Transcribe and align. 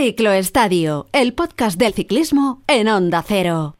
Ciclo 0.00 0.30
Estadio, 0.30 1.08
el 1.10 1.34
podcast 1.34 1.76
del 1.76 1.92
ciclismo 1.92 2.62
en 2.68 2.86
Onda 2.86 3.24
Cero. 3.26 3.74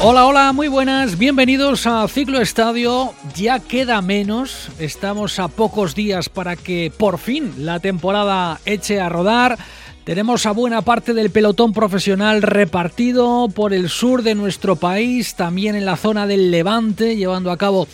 Hola, 0.00 0.26
hola, 0.26 0.52
muy 0.52 0.68
buenas, 0.68 1.18
bienvenidos 1.18 1.84
a 1.88 2.06
Ciclo 2.06 2.40
Estadio. 2.40 3.12
Ya 3.34 3.58
queda 3.58 4.00
menos, 4.02 4.68
estamos 4.78 5.40
a 5.40 5.48
pocos 5.48 5.96
días 5.96 6.28
para 6.28 6.54
que 6.54 6.92
por 6.96 7.18
fin 7.18 7.52
la 7.58 7.80
temporada 7.80 8.60
eche 8.64 9.00
a 9.00 9.08
rodar. 9.08 9.58
Tenemos 10.04 10.44
a 10.44 10.52
buena 10.52 10.82
parte 10.82 11.14
del 11.14 11.30
pelotón 11.30 11.72
profesional 11.72 12.42
repartido 12.42 13.48
por 13.48 13.72
el 13.72 13.88
sur 13.88 14.22
de 14.22 14.34
nuestro 14.34 14.76
país, 14.76 15.34
también 15.34 15.76
en 15.76 15.86
la 15.86 15.96
zona 15.96 16.26
del 16.26 16.50
Levante, 16.50 17.16
llevando 17.16 17.50
a 17.50 17.56
cabo 17.56 17.88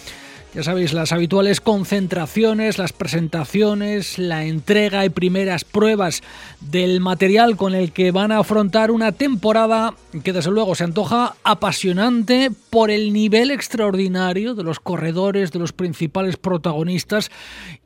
ya 0.52 0.64
sabéis, 0.64 0.92
las 0.92 1.12
habituales 1.12 1.60
concentraciones, 1.60 2.78
las 2.78 2.92
presentaciones, 2.92 4.18
la 4.18 4.44
entrega 4.44 5.04
y 5.04 5.08
primeras 5.08 5.64
pruebas 5.64 6.22
del 6.60 7.00
material 7.00 7.56
con 7.56 7.74
el 7.74 7.92
que 7.92 8.10
van 8.10 8.32
a 8.32 8.38
afrontar 8.38 8.90
una 8.90 9.12
temporada 9.12 9.94
que 10.24 10.32
desde 10.32 10.50
luego 10.50 10.74
se 10.74 10.82
antoja 10.82 11.36
apasionante 11.44 12.50
por 12.70 12.90
el 12.90 13.12
nivel 13.12 13.52
extraordinario 13.52 14.56
de 14.56 14.64
los 14.64 14.80
corredores, 14.80 15.52
de 15.52 15.60
los 15.60 15.72
principales 15.72 16.36
protagonistas 16.36 17.30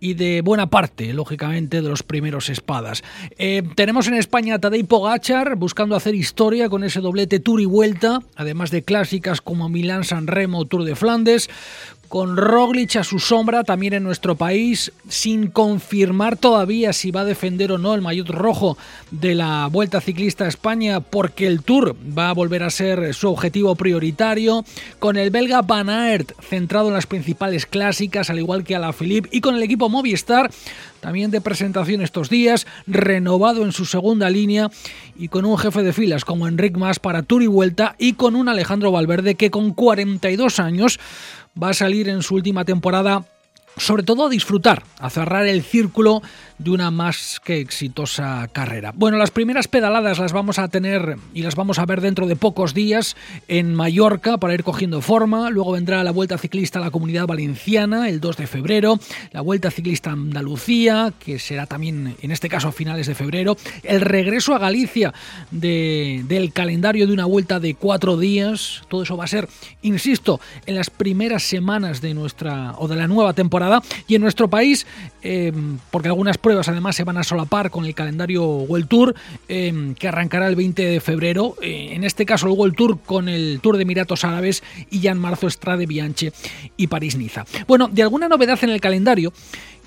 y 0.00 0.14
de 0.14 0.41
buena 0.41 0.70
parte, 0.70 1.12
lógicamente, 1.12 1.83
de 1.83 1.88
los 1.88 2.02
primeros 2.02 2.48
espadas. 2.48 3.05
Eh, 3.36 3.62
tenemos 3.74 4.08
en 4.08 4.14
España 4.14 4.55
a 4.55 4.58
Tadej 4.58 4.86
Pogachar 4.86 5.56
buscando 5.56 5.96
hacer 5.96 6.14
historia 6.14 6.70
con 6.70 6.83
ese 6.83 7.00
doblete 7.00 7.41
Tour 7.41 7.60
y 7.60 7.66
Vuelta, 7.66 8.20
además 8.36 8.70
de 8.70 8.83
clásicas 8.83 9.42
como 9.42 9.69
Milán-San 9.69 10.27
Remo, 10.27 10.64
Tour 10.64 10.84
de 10.84 10.97
Flandes 10.97 11.50
con 12.14 12.36
Roglic 12.36 12.94
a 12.94 13.02
su 13.02 13.18
sombra 13.18 13.64
también 13.64 13.92
en 13.92 14.04
nuestro 14.04 14.36
país, 14.36 14.92
sin 15.08 15.48
confirmar 15.48 16.36
todavía 16.36 16.92
si 16.92 17.10
va 17.10 17.22
a 17.22 17.24
defender 17.24 17.72
o 17.72 17.78
no 17.78 17.92
el 17.92 18.02
maillot 18.02 18.28
rojo 18.28 18.78
de 19.10 19.34
la 19.34 19.66
Vuelta 19.66 20.00
Ciclista 20.00 20.44
a 20.44 20.48
España, 20.48 21.00
porque 21.00 21.48
el 21.48 21.64
Tour 21.64 21.96
va 22.16 22.30
a 22.30 22.32
volver 22.32 22.62
a 22.62 22.70
ser 22.70 23.12
su 23.14 23.28
objetivo 23.28 23.74
prioritario, 23.74 24.64
con 25.00 25.16
el 25.16 25.30
belga 25.30 25.62
Van 25.62 25.90
Aert 25.90 26.40
centrado 26.40 26.86
en 26.86 26.94
las 26.94 27.08
principales 27.08 27.66
clásicas, 27.66 28.30
al 28.30 28.38
igual 28.38 28.62
que 28.62 28.76
a 28.76 28.78
la 28.78 28.92
Philippe, 28.92 29.30
y 29.32 29.40
con 29.40 29.56
el 29.56 29.64
equipo 29.64 29.88
Movistar 29.88 30.52
también 31.00 31.30
de 31.30 31.42
presentación 31.42 32.00
estos 32.00 32.30
días, 32.30 32.66
renovado 32.86 33.62
en 33.62 33.72
su 33.72 33.84
segunda 33.84 34.30
línea 34.30 34.70
y 35.18 35.28
con 35.28 35.44
un 35.44 35.58
jefe 35.58 35.82
de 35.82 35.92
filas 35.92 36.24
como 36.24 36.48
Enric 36.48 36.78
Mas 36.78 36.98
para 36.98 37.22
Tour 37.22 37.42
y 37.42 37.46
Vuelta 37.46 37.94
y 37.98 38.14
con 38.14 38.34
un 38.34 38.48
Alejandro 38.48 38.90
Valverde 38.90 39.34
que 39.34 39.50
con 39.50 39.74
42 39.74 40.60
años 40.60 40.98
va 41.60 41.70
a 41.70 41.74
salir 41.74 42.08
en 42.08 42.22
su 42.22 42.34
última 42.34 42.64
temporada 42.64 43.24
sobre 43.77 44.02
todo 44.02 44.27
a 44.27 44.30
disfrutar, 44.30 44.84
a 44.98 45.10
cerrar 45.10 45.47
el 45.47 45.62
círculo 45.62 46.22
de 46.58 46.70
una 46.70 46.91
más 46.91 47.41
que 47.44 47.60
exitosa 47.60 48.48
carrera. 48.52 48.92
Bueno, 48.94 49.19
las 49.19 49.30
primeras 49.30 49.69
pedaladas 49.69 50.19
las 50.19 50.33
vamos 50.33 50.58
a 50.58 50.69
tener 50.69 51.16
y 51.33 51.42
las 51.42 51.56
vamos 51.56 51.78
a 51.78 51.86
ver 51.86 52.00
dentro 52.00 52.27
de 52.27 52.36
pocos 52.36 52.74
días 52.74 53.16
en 53.48 53.74
Mallorca 53.74 54.38
para 54.38 54.55
ir 54.55 54.64
cogiendo 54.64 55.00
forma. 55.00 55.50
Luego 55.50 55.72
vendrá 55.72 56.05
la 56.05 56.12
Vuelta 56.12 56.38
Ciclista 56.38 56.78
a 56.78 56.82
la 56.82 56.91
Comunidad 56.91 57.27
Valenciana 57.27 58.08
el 58.08 58.20
2 58.20 58.36
de 58.36 58.47
febrero, 58.47 58.98
la 59.32 59.41
Vuelta 59.41 59.70
Ciclista 59.70 60.10
a 60.10 60.14
Andalucía, 60.14 61.12
que 61.19 61.38
será 61.38 61.66
también 61.66 62.16
en 62.22 62.30
este 62.30 62.48
caso 62.48 62.69
a 62.69 62.72
finales 62.72 63.06
de 63.06 63.14
febrero, 63.14 63.56
el 63.82 64.00
regreso 64.00 64.55
a 64.55 64.58
Galicia 64.58 65.12
del 65.50 66.52
calendario 66.52 67.06
de 67.06 67.12
una 67.12 67.25
vuelta 67.25 67.60
de 67.60 67.75
cuatro 67.75 68.16
días. 68.16 68.82
Todo 68.88 69.02
eso 69.02 69.16
va 69.16 69.25
a 69.25 69.28
ser, 69.28 69.48
insisto, 69.82 70.41
en 70.66 70.77
las 70.77 70.91
primeras 70.91 71.42
semanas 71.42 72.00
de 72.00 72.14
nuestra 72.14 72.75
o 72.78 72.88
de 72.88 72.97
la 72.97 73.09
nueva 73.09 73.32
temporada 73.32 73.82
y 74.06 74.15
en 74.15 74.22
nuestro 74.22 74.48
país, 74.48 74.86
eh, 75.22 75.53
porque 75.91 76.09
algunas 76.09 76.38
pruebas 76.38 76.53
además 76.62 76.97
se 76.97 77.04
van 77.04 77.16
a 77.16 77.25
solapar 77.25 77.70
con 77.70 77.84
el 77.84 77.94
calendario 77.94 78.44
World 78.44 78.88
Tour 78.88 79.15
em, 79.48 79.94
que 79.94 80.09
arrancará 80.09 80.47
el 80.47 80.56
20 80.56 80.82
de 80.82 81.00
febrero. 81.00 81.56
Eh, 81.60 81.91
en 81.92 82.04
este 82.04 82.25
caso 82.25 82.47
el 82.47 82.53
World 82.53 82.76
Tour 82.76 82.98
con 83.00 83.28
el 83.28 83.60
Tour 83.60 83.76
de 83.76 83.82
Emiratos 83.82 84.25
Árabes 84.25 84.62
y 84.91 85.00
ya 85.00 85.12
en 85.12 85.19
marzo 85.19 85.47
Estrade 85.47 85.87
Bianche 85.87 86.32
y 86.76 86.87
París-Niza. 86.87 87.44
Bueno, 87.66 87.88
de 87.91 88.03
alguna 88.03 88.28
novedad 88.28 88.59
en 88.62 88.70
el 88.70 88.81
calendario 88.81 89.32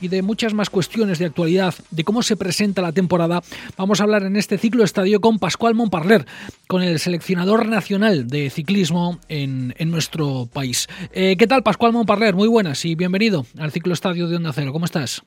y 0.01 0.07
de 0.09 0.21
muchas 0.21 0.53
más 0.53 0.69
cuestiones 0.69 1.19
de 1.19 1.25
actualidad, 1.25 1.73
de 1.91 2.03
cómo 2.03 2.21
se 2.21 2.37
presenta 2.37 2.81
la 2.81 2.91
temporada, 2.91 3.41
vamos 3.77 3.99
a 3.99 4.03
hablar 4.03 4.23
en 4.23 4.35
este 4.35 4.57
ciclo 4.57 4.83
estadio 4.83 5.21
con 5.21 5.39
Pascual 5.39 5.75
Montparler, 5.75 6.25
con 6.67 6.83
el 6.83 6.99
seleccionador 6.99 7.67
nacional 7.67 8.27
de 8.27 8.49
ciclismo 8.49 9.19
en, 9.27 9.73
nuestro 9.87 10.47
país. 10.51 10.87
Eh, 11.13 11.37
¿Qué 11.37 11.47
tal, 11.47 11.63
Pascual 11.63 11.93
Montparler? 11.93 12.35
Muy 12.35 12.47
buenas 12.47 12.83
y 12.85 12.95
bienvenido 12.95 13.45
al 13.57 13.71
ciclo 13.71 13.93
estadio 13.93 14.27
de 14.27 14.35
Onda 14.35 14.51
Cero. 14.53 14.73
¿Cómo 14.73 14.85
estás? 14.85 15.23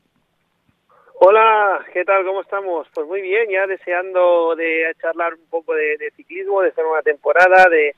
Hola, 1.22 1.84
¿qué 1.92 2.02
tal? 2.02 2.24
¿Cómo 2.24 2.40
estamos? 2.40 2.88
Pues 2.94 3.06
muy 3.06 3.20
bien, 3.20 3.50
ya 3.50 3.66
deseando 3.66 4.56
de 4.56 4.90
charlar 5.02 5.34
un 5.34 5.50
poco 5.50 5.74
de, 5.74 6.10
ciclismo, 6.16 6.62
de 6.62 6.70
hacer 6.70 6.82
una 6.86 7.02
temporada, 7.02 7.68
de, 7.68 7.94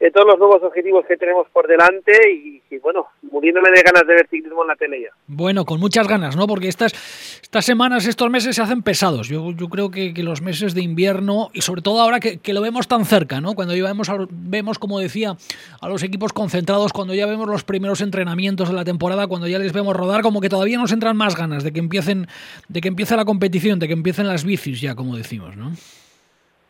de 0.00 0.10
todos 0.10 0.26
los 0.26 0.38
nuevos 0.38 0.62
objetivos 0.62 1.04
que 1.06 1.18
tenemos 1.18 1.46
por 1.52 1.68
delante 1.68 2.12
y, 2.32 2.62
bueno, 2.78 3.08
muriéndome 3.30 3.70
de 3.70 3.82
ganas 3.82 4.06
de 4.06 4.14
ver 4.14 4.26
ciclismo 4.28 4.62
en 4.62 4.68
la 4.68 4.76
tele 4.76 5.02
ya. 5.02 5.08
Bueno, 5.26 5.66
con 5.66 5.78
muchas 5.78 6.08
ganas, 6.08 6.36
¿no? 6.36 6.46
Porque 6.46 6.68
estas, 6.68 6.94
estas 7.42 7.66
semanas, 7.66 8.06
estos 8.06 8.30
meses 8.30 8.56
se 8.56 8.62
hacen 8.62 8.82
pesados. 8.82 9.28
Yo, 9.28 9.50
yo 9.52 9.68
creo 9.68 9.90
que, 9.90 10.14
que 10.14 10.22
los 10.22 10.40
meses 10.40 10.74
de 10.74 10.80
invierno 10.80 11.50
y 11.52 11.60
sobre 11.60 11.82
todo 11.82 12.00
ahora 12.00 12.18
que, 12.18 12.38
que, 12.38 12.54
lo 12.54 12.62
vemos 12.62 12.88
tan 12.88 13.04
cerca, 13.04 13.42
¿no? 13.42 13.54
Cuando 13.54 13.76
ya 13.76 13.84
vemos, 13.84 14.10
vemos, 14.30 14.78
como 14.78 14.98
decía, 14.98 15.36
a 15.82 15.88
los 15.88 16.02
equipos 16.02 16.32
concentrados, 16.32 16.94
cuando 16.94 17.12
ya 17.12 17.26
vemos 17.26 17.46
los 17.46 17.64
primeros 17.64 18.00
entrenamientos 18.00 18.70
de 18.70 18.74
la 18.74 18.84
temporada, 18.84 19.26
cuando 19.26 19.48
ya 19.48 19.58
les 19.58 19.74
vemos 19.74 19.94
rodar, 19.94 20.22
como 20.22 20.40
que 20.40 20.48
todavía 20.48 20.78
nos 20.78 20.92
entran 20.92 21.14
más 21.14 21.36
ganas 21.36 21.62
de 21.62 21.72
que 21.72 21.78
empiecen, 21.78 22.26
de 22.68 22.80
que 22.80 22.88
empiece 22.88 23.16
la 23.16 23.26
competición, 23.26 23.78
de 23.78 23.86
que 23.86 23.92
empiecen 23.92 24.26
las 24.26 24.44
bicis 24.44 24.80
ya, 24.80 24.94
como 24.94 25.14
decimos, 25.14 25.58
¿no? 25.58 25.72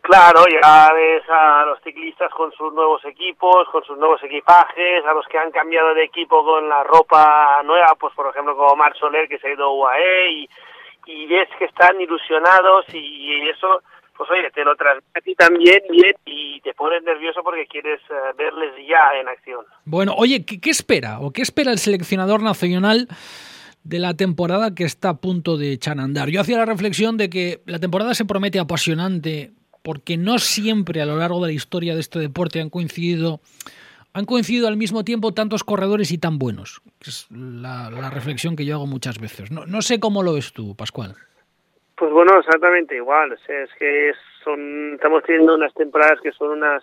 Claro, 0.03 0.45
ya 0.49 0.93
ves 0.95 1.23
a 1.29 1.65
los 1.67 1.81
ciclistas 1.83 2.33
con 2.33 2.51
sus 2.53 2.73
nuevos 2.73 3.05
equipos, 3.05 3.69
con 3.71 3.85
sus 3.85 3.99
nuevos 3.99 4.23
equipajes, 4.23 5.05
a 5.05 5.13
los 5.13 5.27
que 5.27 5.39
han 5.39 5.51
cambiado 5.51 5.95
de 5.95 6.05
equipo 6.05 6.43
con 6.45 6.69
la 6.69 6.83
ropa 6.85 7.63
nueva, 7.65 7.95
pues 7.99 8.15
por 8.15 8.29
ejemplo 8.29 8.57
como 8.57 8.77
Marc 8.77 8.97
Soler 8.97 9.29
que 9.29 9.39
se 9.39 9.49
ha 9.49 9.53
ido 9.53 9.65
a 9.65 9.73
UAE 9.73 10.49
y, 11.07 11.27
ves 11.27 11.49
que 11.59 11.67
están 11.67 12.01
ilusionados 12.01 12.87
y, 12.95 13.49
eso, 13.49 13.83
pues 14.17 14.31
oye, 14.31 14.51
te 14.53 14.65
lo 14.65 14.75
transmite 14.75 15.19
a 15.19 15.21
ti 15.21 15.35
también 15.35 15.83
bien 15.91 16.15
y 16.25 16.61
te 16.61 16.73
pones 16.75 17.03
nervioso 17.03 17.43
porque 17.43 17.67
quieres 17.67 18.01
eh, 18.11 18.33
verles 18.37 18.73
ya 18.89 19.19
en 19.21 19.29
acción. 19.29 19.65
Bueno, 19.85 20.15
oye, 20.17 20.45
¿qué, 20.47 20.61
¿qué 20.61 20.71
espera 20.71 21.19
o 21.21 21.33
qué 21.33 21.43
espera 21.43 21.73
el 21.73 21.79
seleccionador 21.79 22.43
nacional? 22.43 23.07
de 23.83 23.99
la 23.99 24.13
temporada 24.13 24.75
que 24.75 24.85
está 24.85 25.09
a 25.09 25.17
punto 25.21 25.57
de 25.57 25.73
echar 25.73 25.99
a 25.99 26.03
andar. 26.03 26.29
Yo 26.29 26.43
hacía 26.43 26.59
la 26.59 26.67
reflexión 26.67 27.17
de 27.17 27.31
que 27.31 27.63
la 27.65 27.79
temporada 27.79 28.15
se 28.15 28.27
promete 28.27 28.59
apasionante, 28.59 29.53
porque 29.83 30.17
no 30.17 30.39
siempre 30.39 31.01
a 31.01 31.07
lo 31.07 31.17
largo 31.17 31.41
de 31.41 31.49
la 31.49 31.53
historia 31.53 31.95
de 31.95 32.01
este 32.01 32.19
deporte 32.19 32.61
han 32.61 32.71
coincidido 32.71 33.41
han 34.13 34.25
coincidido 34.25 34.67
al 34.67 34.77
mismo 34.77 35.05
tiempo 35.05 35.33
tantos 35.33 35.63
corredores 35.63 36.11
y 36.11 36.19
tan 36.19 36.39
buenos. 36.39 36.83
Es 37.01 37.29
la, 37.31 38.11
reflexión 38.13 38.57
que 38.57 38.65
yo 38.65 38.75
hago 38.75 38.87
muchas 38.87 39.21
veces. 39.21 39.53
No, 39.53 39.67
no 39.67 39.83
sé 39.83 40.01
cómo 40.01 40.25
lo 40.25 40.35
ves 40.35 40.53
tú, 40.53 40.75
Pascual. 40.75 41.15
Pues 41.97 42.13
bueno, 42.13 42.39
exactamente 42.41 42.97
igual. 42.97 43.33
es 43.33 43.71
que 43.79 44.13
son, 44.43 44.95
estamos 44.95 45.23
teniendo 45.23 45.55
unas 45.55 45.73
temporadas 45.75 46.19
que 46.23 46.33
son 46.33 46.51
unas 46.51 46.83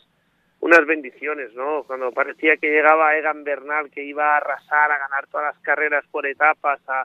unas 0.59 0.85
bendiciones, 0.85 1.53
¿no? 1.53 1.83
Cuando 1.83 2.11
parecía 2.11 2.57
que 2.57 2.71
llegaba 2.71 3.15
Egan 3.15 3.43
Bernal, 3.43 3.91
que 3.91 4.03
iba 4.03 4.33
a 4.33 4.37
arrasar, 4.37 4.91
a 4.91 4.97
ganar 4.97 5.27
todas 5.27 5.53
las 5.53 5.63
carreras 5.63 6.05
por 6.09 6.25
etapas, 6.25 6.79
a, 6.87 7.03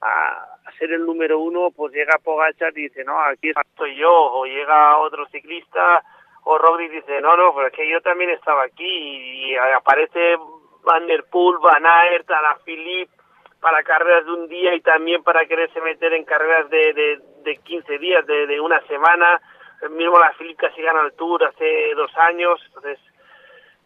a, 0.00 0.46
ser 0.78 0.92
el 0.92 1.04
número 1.04 1.38
uno, 1.38 1.70
pues 1.76 1.92
llega 1.92 2.18
Pogachar 2.22 2.72
y 2.78 2.82
dice, 2.82 3.04
no, 3.04 3.20
aquí 3.20 3.50
estoy 3.50 3.96
yo, 3.96 4.10
o 4.10 4.46
llega 4.46 4.98
otro 4.98 5.26
ciclista, 5.26 6.02
o 6.44 6.56
Roglic 6.56 6.92
dice, 6.92 7.20
no, 7.20 7.36
no, 7.36 7.54
pero 7.54 7.66
es 7.66 7.72
que 7.72 7.88
yo 7.88 8.00
también 8.00 8.30
estaba 8.30 8.62
aquí, 8.62 8.86
y, 8.86 9.56
aparece 9.56 10.36
Van 10.84 11.06
der 11.06 11.24
Poel, 11.24 11.58
Van 11.58 11.84
Aert, 11.84 12.30
Philippe, 12.64 13.12
para 13.60 13.82
carreras 13.82 14.24
de 14.24 14.32
un 14.32 14.48
día 14.48 14.74
y 14.74 14.80
también 14.80 15.22
para 15.22 15.44
quererse 15.44 15.80
meter 15.82 16.14
en 16.14 16.24
carreras 16.24 16.70
de, 16.70 16.94
de, 16.94 17.20
de 17.42 17.56
15 17.58 17.98
días, 17.98 18.24
de, 18.26 18.46
de 18.46 18.60
una 18.60 18.80
semana, 18.86 19.40
el 19.82 19.90
mismo 19.90 20.18
la 20.18 20.32
Philippe 20.32 20.68
casi 20.68 20.80
gana 20.80 21.02
el 21.02 21.12
Tour 21.12 21.44
hace 21.44 21.94
dos 21.94 22.16
años, 22.16 22.60
entonces 22.66 22.98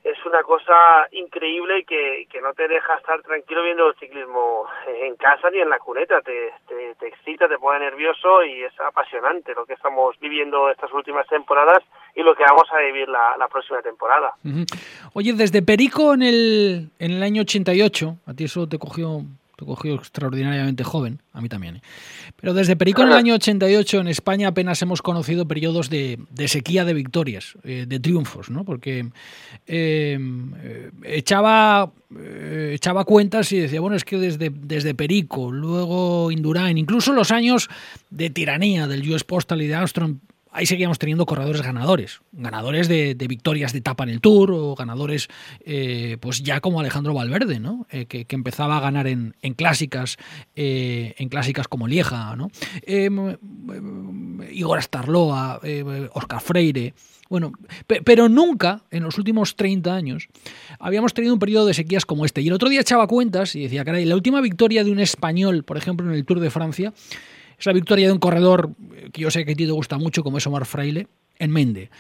es 0.05 0.19
una 0.27 0.43
cosa 0.43 0.75
increíble 1.13 1.85
que, 1.85 2.27
que 2.31 2.43
no 2.43 2.53
te 2.53 2.69
deja 2.69 2.95
estar 2.97 3.23
tranquilo 3.23 3.63
viendo 3.63 3.89
el 3.89 3.95
ciclismo 3.97 4.67
en 4.87 5.17
casa 5.17 5.49
ni 5.49 5.61
en 5.61 5.71
la 5.71 5.79
cuneta, 5.79 6.21
te, 6.21 6.53
te, 6.69 7.09
excita, 7.09 7.49
te 7.49 7.57
pone 7.57 7.79
nervioso 7.81 8.45
y 8.45 8.65
es 8.65 8.79
apasionante 8.81 9.55
lo 9.55 9.65
que 9.65 9.73
estamos 9.73 10.15
viviendo 10.21 10.71
estas 10.71 10.93
últimas 10.93 11.27
temporadas 11.27 11.83
y 12.15 12.23
lo 12.23 12.35
que 12.35 12.45
vamos 12.45 12.69
a 12.71 12.81
vivir 12.81 13.09
la, 13.09 13.35
la 13.39 13.49
próxima 13.49 13.81
temporada. 13.81 14.35
Oye, 15.15 15.33
desde 15.33 15.63
Perico 15.63 16.13
en 16.13 16.23
el, 16.23 16.91
en 16.99 17.13
el 17.13 17.23
año 17.23 17.41
88, 17.41 18.17
a 18.27 18.35
ti 18.35 18.45
eso 18.45 18.69
te 18.69 18.79
cogió 18.79 19.23
Te 19.57 19.65
cogió 19.65 19.95
extraordinariamente 19.95 20.85
joven, 20.85 21.21
a 21.33 21.41
mí 21.41 21.49
también. 21.49 21.77
¿eh? 21.77 21.81
Pero 22.37 22.53
desde 22.53 22.77
Perico 22.77 23.03
en 23.03 23.09
el 23.09 23.15
año 23.15 23.35
88 23.35 24.01
en 24.01 24.09
España 24.09 24.49
apenas 24.49 24.83
hemos 24.83 25.01
conocido 25.01 25.47
periodos 25.49 25.89
de, 25.89 26.19
sequía 26.47 26.85
de 26.85 26.93
victorias, 26.93 27.55
eh, 27.65 27.87
de 27.89 28.01
triunfos, 28.01 28.51
¿no? 28.51 28.65
Porque 28.65 29.09
eh, 29.67 30.19
echaba, 31.05 31.91
echaba 32.71 33.05
cuentas 33.05 33.51
y 33.53 33.61
decía, 33.61 33.81
bueno, 33.81 33.97
es 33.97 34.05
que 34.05 34.19
desde, 34.19 34.51
desde 34.51 34.95
Perico, 34.95 35.51
luego 35.51 36.31
Indurain, 36.31 36.77
incluso 36.77 37.13
los 37.13 37.31
años 37.31 37.71
de 38.11 38.29
tiranía 38.29 38.87
del 38.87 39.09
US 39.11 39.25
Postal 39.25 39.63
y 39.63 39.67
de 39.67 39.75
Armstrong, 39.75 40.17
ahí 40.55 40.67
seguíamos 40.67 40.99
teniendo 40.99 41.27
corredores 41.27 41.63
ganadores, 41.63 42.21
ganadores 42.33 42.89
de, 42.89 43.15
victorias 43.29 43.73
de 43.73 43.81
etapa 43.81 44.05
en 44.05 44.11
el 44.11 44.21
Tour 44.21 44.53
o 44.53 44.75
ganadores, 44.75 45.29
eh, 45.65 46.17
pues 46.21 46.43
ya 46.43 46.61
como 46.61 46.81
Alejandro 46.81 47.13
Valverde, 47.13 47.59
¿no? 47.59 47.87
Eh, 47.91 48.07
que, 48.07 48.25
empezaba 48.31 48.77
a 48.77 48.81
ganar 48.81 49.07
en, 49.07 49.35
clásicas, 49.57 50.17
eh, 50.57 51.15
en 51.19 51.29
clásicas 51.29 51.69
como 51.69 51.89
Lieja, 51.89 52.37
¿no? 52.37 52.51
Igor 54.53 54.79
Astarloa, 54.79 55.61
Oscar 56.13 56.41
Freire. 56.41 56.95
Bueno, 57.29 57.53
pero 57.87 58.29
nunca 58.29 58.83
en 58.91 59.03
los 59.03 59.19
últimos 59.19 59.57
30 59.57 59.95
años 59.95 60.29
habíamos 60.79 61.15
tenido 61.15 61.33
un 61.35 61.41
periodo 61.41 61.67
de 61.67 61.75
sequías 61.75 62.05
como 62.07 62.25
este. 62.25 62.43
Y 62.43 62.49
el 62.49 62.53
otro 62.53 62.69
día 62.69 62.81
echaba 62.81 63.07
cuentas 63.07 63.57
y 63.57 63.63
decía, 63.63 63.85
caray, 63.85 64.05
la 64.05 64.15
última 64.15 64.41
victoria 64.41 64.85
de 64.85 64.93
un 64.93 65.01
español, 65.01 65.65
por 65.65 65.77
ejemplo, 65.77 66.07
en 66.07 66.15
el 66.15 66.25
Tour 66.25 66.39
de 66.39 66.51
Francia, 66.51 66.93
es 67.59 67.67
la 67.67 67.73
victoria 67.73 68.07
de 68.07 68.13
un 68.13 68.19
corredor 68.19 68.71
que 69.13 69.23
yo 69.23 69.31
sé 69.31 69.45
que 69.45 69.53
a 69.53 69.55
ti 69.55 69.67
te 69.67 69.73
gusta 69.73 69.99
mucho, 69.99 70.23
como 70.23 70.39
es 70.39 70.47
Omar 70.47 70.67
Fraile, 70.67 71.09
en 71.39 71.51
Mende. 71.51 71.91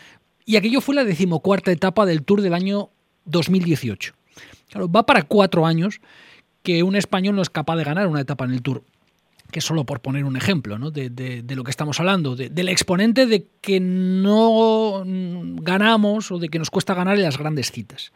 Y 0.46 0.56
aquello 0.56 0.80
fue 0.80 0.94
la 0.94 1.04
decimocuarta 1.04 1.72
etapa 1.72 2.06
del 2.06 2.22
Tour 2.22 2.42
del 2.42 2.54
año 2.54 2.90
2018. 3.24 4.14
Claro, 4.68 4.90
va 4.90 5.06
para 5.06 5.22
cuatro 5.22 5.66
años 5.66 6.00
que 6.62 6.82
un 6.82 6.96
español 6.96 7.36
no 7.36 7.42
es 7.42 7.50
capaz 7.50 7.76
de 7.76 7.84
ganar 7.84 8.06
una 8.06 8.20
etapa 8.20 8.44
en 8.44 8.52
el 8.52 8.62
Tour. 8.62 8.82
Que 9.50 9.60
solo 9.60 9.84
por 9.84 10.00
poner 10.00 10.24
un 10.24 10.36
ejemplo 10.36 10.78
¿no? 10.78 10.90
de, 10.90 11.44
lo 11.48 11.62
que 11.62 11.70
estamos 11.70 12.00
hablando, 12.00 12.34
del 12.34 12.68
exponente 12.68 13.26
de 13.26 13.46
que 13.60 13.78
no 13.78 15.04
ganamos 15.06 16.32
o 16.32 16.38
de 16.38 16.48
que 16.48 16.58
nos 16.58 16.70
cuesta 16.70 16.94
ganar 16.94 17.16
en 17.16 17.22
las 17.22 17.38
grandes 17.38 17.70
citas. 17.70 18.12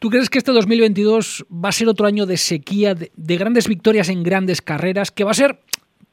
¿Tú 0.00 0.08
crees 0.10 0.30
que 0.30 0.38
este 0.38 0.52
2022 0.52 1.46
va 1.52 1.68
a 1.68 1.72
ser 1.72 1.88
otro 1.88 2.06
año 2.06 2.26
de 2.26 2.36
sequía, 2.36 2.94
de, 2.94 3.36
grandes 3.36 3.68
victorias 3.68 4.08
en 4.08 4.22
grandes 4.22 4.62
carreras, 4.62 5.10
que 5.10 5.24
va 5.24 5.30
a 5.30 5.34
ser 5.34 5.60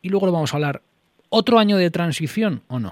y 0.02 0.10
luego 0.10 0.26
lo 0.26 0.32
vamos 0.32 0.54
a 0.54 0.58
hablar. 0.58 0.82
¿Otro 1.30 1.60
año 1.60 1.78
de 1.78 1.92
transición 1.92 2.62
o 2.68 2.80
no? 2.80 2.92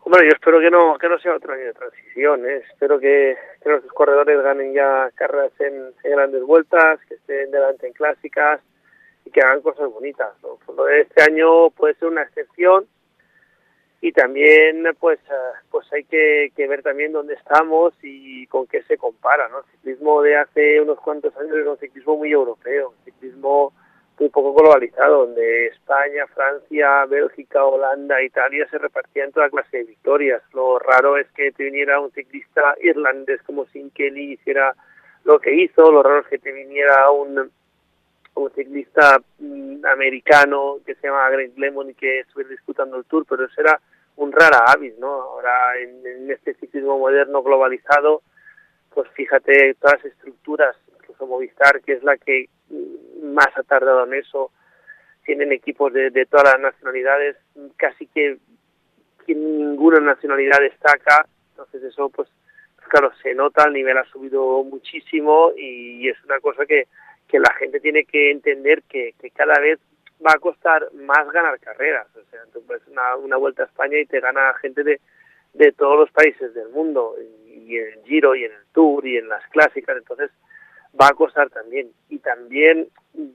Hombre, 0.00 0.24
yo 0.24 0.32
espero 0.32 0.58
que 0.58 0.70
no 0.70 0.96
que 0.96 1.06
no 1.06 1.18
sea 1.18 1.36
otro 1.36 1.52
año 1.52 1.66
de 1.66 1.74
transición. 1.74 2.46
¿eh? 2.46 2.62
Espero 2.70 2.98
que, 2.98 3.36
que, 3.62 3.68
nuestros 3.68 3.92
corredores 3.92 4.42
ganen 4.42 4.72
ya 4.72 5.10
carreras 5.14 5.52
en, 5.60 5.92
grandes 6.02 6.42
vueltas, 6.44 6.98
que 7.06 7.16
estén 7.16 7.50
delante 7.50 7.86
en 7.86 7.92
clásicas 7.92 8.62
y 9.26 9.30
que 9.30 9.42
hagan 9.42 9.60
cosas 9.60 9.90
bonitas. 9.92 10.32
Este 10.98 11.22
año 11.22 11.68
puede 11.70 11.92
ser 11.96 12.08
una 12.08 12.22
excepción 12.22 12.86
y 14.00 14.12
también 14.12 14.88
pues 14.98 15.18
eh, 15.30 15.58
pues 15.70 15.92
hay 15.92 16.04
que, 16.04 16.52
que, 16.56 16.66
ver 16.66 16.82
también 16.82 17.12
dónde 17.12 17.34
estamos 17.34 17.92
y 18.02 18.46
con 18.46 18.66
qué 18.66 18.82
se 18.84 18.96
compara. 18.96 19.48
¿no? 19.50 19.58
El 19.58 19.64
ciclismo 19.72 20.22
de 20.22 20.36
hace 20.38 20.80
unos 20.80 20.98
cuantos 21.00 21.36
años 21.36 21.54
era 21.54 21.70
un 21.70 21.78
ciclismo 21.78 22.16
muy 22.16 22.32
europeo, 22.32 22.94
un 22.96 23.04
ciclismo 23.04 23.74
muy 24.18 24.28
poco 24.30 24.54
globalizado, 24.54 25.26
donde 25.26 25.66
España, 25.68 26.26
Francia, 26.34 27.06
Bélgica, 27.06 27.64
Holanda, 27.64 28.22
Italia 28.22 28.66
se 28.70 28.78
repartían 28.78 29.32
toda 29.32 29.50
clase 29.50 29.78
de 29.78 29.84
victorias. 29.84 30.42
Lo 30.52 30.78
raro 30.78 31.16
es 31.16 31.26
que 31.32 31.52
te 31.52 31.64
viniera 31.64 32.00
un 32.00 32.10
ciclista 32.12 32.74
irlandés 32.80 33.42
como 33.42 33.66
Sin 33.66 33.90
Kelly 33.90 34.32
hiciera 34.32 34.74
lo 35.24 35.38
que 35.38 35.54
hizo, 35.54 35.90
lo 35.90 36.02
raro 36.02 36.20
es 36.20 36.26
que 36.26 36.38
te 36.38 36.52
viniera 36.52 37.10
un, 37.10 37.50
un 38.34 38.50
ciclista 38.52 39.20
mm, 39.38 39.84
americano 39.84 40.78
que 40.84 40.94
se 40.96 41.06
llama 41.06 41.30
Greg 41.30 41.52
Lemon 41.56 41.90
y 41.90 41.94
que 41.94 42.20
estuviera 42.20 42.50
disputando 42.50 42.96
el 42.96 43.04
Tour, 43.04 43.26
pero 43.28 43.44
eso 43.44 43.60
era 43.60 43.80
un 44.16 44.32
rara 44.32 44.64
avis, 44.66 44.98
¿no? 44.98 45.08
Ahora 45.08 45.78
en, 45.78 46.04
en 46.06 46.30
este 46.30 46.54
ciclismo 46.54 46.98
moderno 46.98 47.42
globalizado, 47.42 48.22
pues 48.92 49.08
fíjate 49.10 49.74
todas 49.74 50.02
las 50.02 50.12
estructuras, 50.12 50.76
incluso 50.94 51.26
Movistar, 51.26 51.80
que 51.82 51.92
es 51.92 52.02
la 52.02 52.16
que 52.16 52.48
más 53.22 53.48
ha 53.56 53.62
tardado 53.62 54.04
en 54.04 54.14
eso. 54.14 54.50
Tienen 55.24 55.52
equipos 55.52 55.92
de, 55.92 56.10
de 56.10 56.26
todas 56.26 56.52
las 56.52 56.60
nacionalidades, 56.60 57.36
casi 57.76 58.06
que, 58.06 58.38
ninguna 59.26 60.00
nacionalidad 60.00 60.60
destaca. 60.60 61.26
Entonces 61.50 61.82
eso, 61.82 62.08
pues, 62.08 62.28
claro, 62.88 63.12
se 63.22 63.34
nota, 63.34 63.64
el 63.64 63.74
nivel 63.74 63.98
ha 63.98 64.04
subido 64.04 64.64
muchísimo 64.64 65.52
y 65.56 66.08
es 66.08 66.16
una 66.24 66.40
cosa 66.40 66.64
que, 66.64 66.86
que 67.26 67.38
la 67.38 67.52
gente 67.58 67.80
tiene 67.80 68.04
que 68.04 68.30
entender 68.30 68.82
que, 68.84 69.12
que 69.20 69.30
cada 69.30 69.60
vez 69.60 69.78
va 70.26 70.32
a 70.34 70.38
costar 70.38 70.90
más 70.94 71.30
ganar 71.30 71.58
carreras. 71.60 72.06
O 72.16 72.30
sea, 72.30 72.40
puedes 72.66 72.86
una, 72.88 73.16
una 73.16 73.36
vuelta 73.36 73.64
a 73.64 73.66
España 73.66 73.98
y 73.98 74.06
te 74.06 74.20
gana 74.20 74.54
gente 74.54 74.82
de, 74.82 75.00
de 75.54 75.72
todos 75.72 75.98
los 75.98 76.10
países 76.10 76.54
del 76.54 76.68
mundo, 76.70 77.16
y 77.46 77.76
en 77.76 77.86
el 77.92 78.04
Giro, 78.04 78.34
y 78.34 78.44
en 78.44 78.52
el 78.52 78.64
Tour, 78.72 79.06
y 79.06 79.18
en 79.18 79.28
las 79.28 79.46
clásicas. 79.48 79.96
Entonces, 79.96 80.30
va 81.00 81.08
a 81.08 81.14
costar 81.14 81.50
también. 81.50 81.90
Y 82.08 82.18
también 82.18 82.88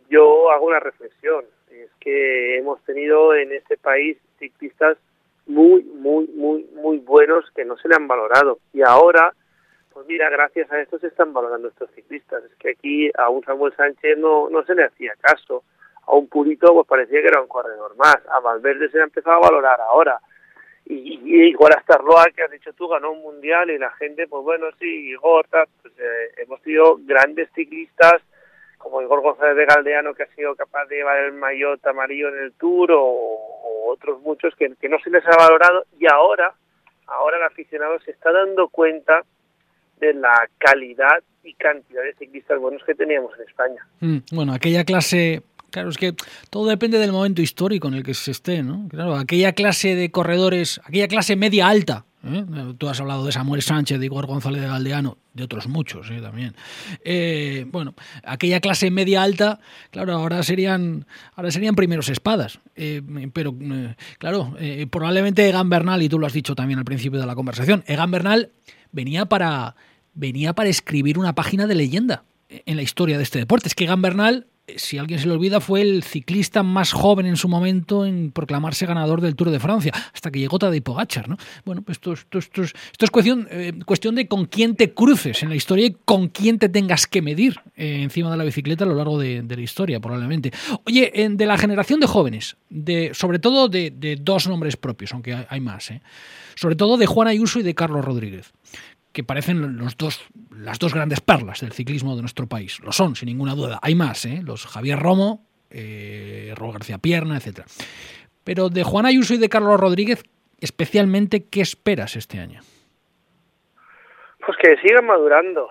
yo 0.09 0.51
hago 0.51 0.67
una 0.67 0.79
reflexión, 0.79 1.45
es 1.69 1.89
que 1.99 2.57
hemos 2.57 2.81
tenido 2.83 3.33
en 3.35 3.51
este 3.51 3.77
país 3.77 4.17
ciclistas 4.39 4.97
muy, 5.45 5.83
muy, 5.83 6.27
muy, 6.27 6.63
muy 6.75 6.97
buenos 6.99 7.49
que 7.55 7.65
no 7.65 7.77
se 7.77 7.87
le 7.87 7.95
han 7.95 8.07
valorado. 8.07 8.59
Y 8.73 8.81
ahora, 8.81 9.33
pues 9.91 10.05
mira, 10.07 10.29
gracias 10.29 10.71
a 10.71 10.81
esto 10.81 10.99
se 10.99 11.07
están 11.07 11.33
valorando 11.33 11.67
estos 11.67 11.89
ciclistas. 11.91 12.43
Es 12.43 12.55
que 12.57 12.71
aquí 12.71 13.11
a 13.17 13.29
un 13.29 13.43
Samuel 13.43 13.75
Sánchez 13.75 14.17
no, 14.17 14.49
no 14.49 14.63
se 14.63 14.75
le 14.75 14.85
hacía 14.85 15.13
caso. 15.19 15.63
A 16.05 16.15
un 16.15 16.27
Purito 16.27 16.73
pues 16.73 16.87
parecía 16.87 17.21
que 17.21 17.27
era 17.27 17.41
un 17.41 17.47
corredor 17.47 17.95
más. 17.97 18.17
A 18.29 18.39
Valverde 18.39 18.89
se 18.89 18.97
le 18.97 19.03
ha 19.03 19.05
empezado 19.05 19.37
a 19.37 19.49
valorar 19.49 19.79
ahora 19.81 20.19
y, 20.85 21.47
igual 21.49 21.73
hasta 21.77 21.97
Roa 21.97 22.25
que 22.35 22.43
has 22.43 22.51
dicho 22.51 22.73
tú 22.73 22.87
ganó 22.87 23.11
un 23.11 23.21
mundial 23.21 23.69
y 23.69 23.77
la 23.77 23.91
gente 23.91 24.27
pues 24.27 24.43
bueno 24.43 24.67
sí 24.79 25.09
Igor 25.11 25.47
pues 25.49 25.93
eh, 25.97 26.31
hemos 26.37 26.61
tenido 26.61 26.97
grandes 26.99 27.49
ciclistas 27.53 28.21
como 28.77 29.01
Igor 29.01 29.21
González 29.21 29.55
de 29.55 29.65
Galdeano 29.65 30.13
que 30.13 30.23
ha 30.23 30.35
sido 30.35 30.55
capaz 30.55 30.85
de 30.87 30.97
llevar 30.97 31.17
el 31.19 31.33
maillot 31.33 31.85
amarillo 31.87 32.29
en 32.29 32.43
el 32.43 32.53
Tour 32.53 32.91
o, 32.91 33.39
otros 33.85 34.21
muchos 34.21 34.55
que, 34.55 34.73
que, 34.79 34.89
no 34.89 34.97
se 35.03 35.09
les 35.09 35.23
ha 35.25 35.37
valorado 35.37 35.85
y 35.99 36.05
ahora 36.11 36.53
ahora 37.07 37.37
el 37.37 37.43
aficionado 37.43 37.99
se 37.99 38.11
está 38.11 38.31
dando 38.31 38.67
cuenta 38.69 39.23
de 39.99 40.13
la 40.13 40.49
calidad 40.57 41.23
y 41.43 41.53
cantidad 41.53 42.01
de 42.03 42.13
ciclistas 42.15 42.59
buenos 42.59 42.83
que 42.85 42.95
teníamos 42.95 43.31
en 43.37 43.47
España. 43.47 43.87
Mm, 43.99 44.17
bueno, 44.31 44.53
aquella 44.53 44.83
clase 44.83 45.43
Claro, 45.73 45.89
es 45.89 45.97
que 45.97 46.13
todo 46.51 46.67
depende 46.67 46.99
del 46.99 47.11
momento 47.11 47.41
histórico 47.41 47.87
en 47.87 47.95
el 47.95 48.03
que 48.03 48.13
se 48.13 48.29
esté, 48.29 48.61
¿no? 48.61 48.87
Claro, 48.89 49.15
aquella 49.15 49.53
clase 49.53 49.95
de 49.95 50.11
corredores, 50.11 50.79
aquella 50.83 51.07
clase 51.07 51.35
media 51.35 51.67
alta, 51.67 52.05
¿eh? 52.23 52.45
tú 52.77 52.89
has 52.89 52.99
hablado 52.99 53.25
de 53.25 53.31
Samuel 53.31 53.63
Sánchez, 53.63 53.99
de 53.99 54.05
Igor 54.05 54.27
González 54.27 54.61
de 54.61 54.67
Galdeano, 54.67 55.17
de 55.33 55.43
otros 55.43 55.67
muchos 55.67 56.11
¿eh? 56.11 56.21
también. 56.21 56.53
Eh, 57.03 57.65
bueno, 57.71 57.95
aquella 58.23 58.59
clase 58.59 58.91
media 58.91 59.23
alta, 59.23 59.59
claro, 59.89 60.13
ahora 60.13 60.43
serían, 60.43 61.07
ahora 61.33 61.49
serían 61.49 61.73
primeros 61.73 62.07
espadas. 62.07 62.59
pero, 63.33 63.55
claro, 64.19 64.53
probablemente 64.91 65.49
Egan 65.49 65.71
Bernal, 65.71 66.03
y 66.03 66.07
tú 66.07 66.19
lo 66.19 66.27
has 66.27 66.33
dicho 66.33 66.53
también 66.53 66.77
al 66.77 66.85
principio 66.85 67.19
de 67.19 67.25
la 67.25 67.33
conversación, 67.33 67.83
Egan 67.87 68.11
Bernal 68.11 68.51
venía 68.91 69.25
para, 69.25 69.75
venía 70.13 70.53
para 70.53 70.69
escribir 70.69 71.17
una 71.17 71.33
página 71.33 71.65
de 71.65 71.73
leyenda 71.73 72.25
en 72.47 72.75
la 72.75 72.83
historia 72.83 73.17
de 73.17 73.23
este 73.23 73.39
deporte. 73.39 73.69
Es 73.69 73.73
que 73.73 73.85
Egan 73.85 74.03
Bernal 74.03 74.45
si 74.77 74.97
alguien 74.97 75.19
se 75.19 75.27
le 75.27 75.33
olvida, 75.33 75.59
fue 75.59 75.81
el 75.81 76.03
ciclista 76.03 76.63
más 76.63 76.93
joven 76.93 77.25
en 77.25 77.35
su 77.35 77.49
momento 77.49 78.05
en 78.05 78.31
proclamarse 78.31 78.85
ganador 78.85 79.21
del 79.21 79.35
Tour 79.35 79.49
de 79.51 79.59
Francia, 79.59 79.91
hasta 80.13 80.31
que 80.31 80.39
llegó 80.39 80.57
Tadej 80.57 80.81
Pogacar, 80.81 81.27
¿no? 81.27 81.37
Bueno, 81.65 81.81
pues 81.81 81.97
esto, 81.97 82.13
esto, 82.13 82.39
esto, 82.39 82.61
es 82.61 83.11
cuestión, 83.11 83.47
eh, 83.51 83.73
cuestión 83.85 84.15
de 84.15 84.27
con 84.27 84.45
quién 84.45 84.75
te 84.75 84.93
cruces 84.93 85.43
en 85.43 85.49
la 85.49 85.55
historia 85.55 85.87
y 85.87 85.97
con 86.05 86.29
quién 86.29 86.59
te 86.59 86.69
tengas 86.69 87.07
que 87.07 87.21
medir 87.21 87.59
eh, 87.75 88.01
encima 88.03 88.31
de 88.31 88.37
la 88.37 88.43
bicicleta 88.43 88.85
a 88.85 88.87
lo 88.87 88.95
largo 88.95 89.19
de, 89.19 89.43
la 89.43 89.61
historia, 89.61 89.99
probablemente. 89.99 90.51
Oye, 90.85 91.11
de 91.29 91.45
la 91.45 91.57
generación 91.57 91.99
de 91.99 92.07
jóvenes, 92.07 92.55
de, 92.69 93.11
sobre 93.13 93.39
todo 93.39 93.67
de, 93.67 94.17
dos 94.21 94.47
nombres 94.47 94.77
propios, 94.77 95.13
aunque 95.13 95.45
hay, 95.47 95.59
más, 95.59 95.91
¿eh? 95.91 96.01
sobre 96.55 96.75
todo 96.75 96.97
de 96.97 97.05
Juan 97.05 97.27
Ayuso 97.27 97.59
y 97.59 97.63
de 97.63 97.75
Carlos 97.75 98.03
Rodríguez 98.03 98.53
que 99.13 99.23
parecen 99.23 99.77
los 99.77 99.95
dos, 99.95 100.27
las 100.57 100.79
dos 100.79 100.93
grandes 100.93 101.21
perlas 101.21 101.61
del 101.61 101.71
ciclismo 101.71 102.15
de 102.15 102.21
nuestro 102.21 102.47
país. 102.47 102.79
Lo 102.83 102.91
son, 102.91 103.15
sin 103.15 103.27
ninguna 103.27 103.53
duda. 103.53 103.79
Hay 103.81 103.93
más, 103.93 104.25
¿eh? 104.25 104.41
los 104.43 104.65
Javier 104.65 104.99
Romo, 104.99 105.45
eh, 105.69 106.53
García 106.57 106.97
Pierna, 106.97 107.37
etc. 107.37 107.61
Pero 108.43 108.69
de 108.69 108.83
Juan 108.83 109.05
Ayuso 109.05 109.35
y 109.35 109.37
de 109.37 109.49
Carlos 109.49 109.79
Rodríguez, 109.79 110.23
especialmente, 110.59 111.45
¿qué 111.49 111.61
esperas 111.61 112.15
este 112.15 112.39
año? 112.39 112.61
Pues 114.45 114.57
que 114.57 114.75
sigan 114.77 115.05
madurando, 115.05 115.69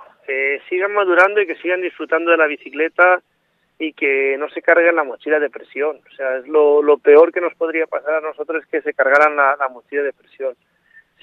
sigan 0.68 0.94
madurando 0.94 1.40
y 1.42 1.46
que 1.46 1.56
sigan 1.56 1.82
disfrutando 1.82 2.30
de 2.30 2.37
la 2.37 2.46
bicicleta 2.46 3.20
y 3.78 3.92
que 3.92 4.37
no 4.38 4.49
se 4.50 4.62
carguen 4.62 4.94
la 4.94 5.04
mochila 5.04 5.40
de 5.40 5.50
presión. 5.50 6.00
O 6.11 6.14
sea, 6.14 6.38
es 6.38 6.46
lo, 6.46 6.96
peor 6.99 7.32
que 7.32 7.40
nos 7.40 7.54
podría 7.54 7.87
pasar 7.87 8.14
a 8.14 8.20
nosotros 8.20 8.62
es 8.62 8.68
que 8.70 8.80
se 8.82 8.94
cargaran 8.94 9.37
la 9.37 9.68
mochila 9.68 10.02
de 10.02 10.12
presión 10.12 10.54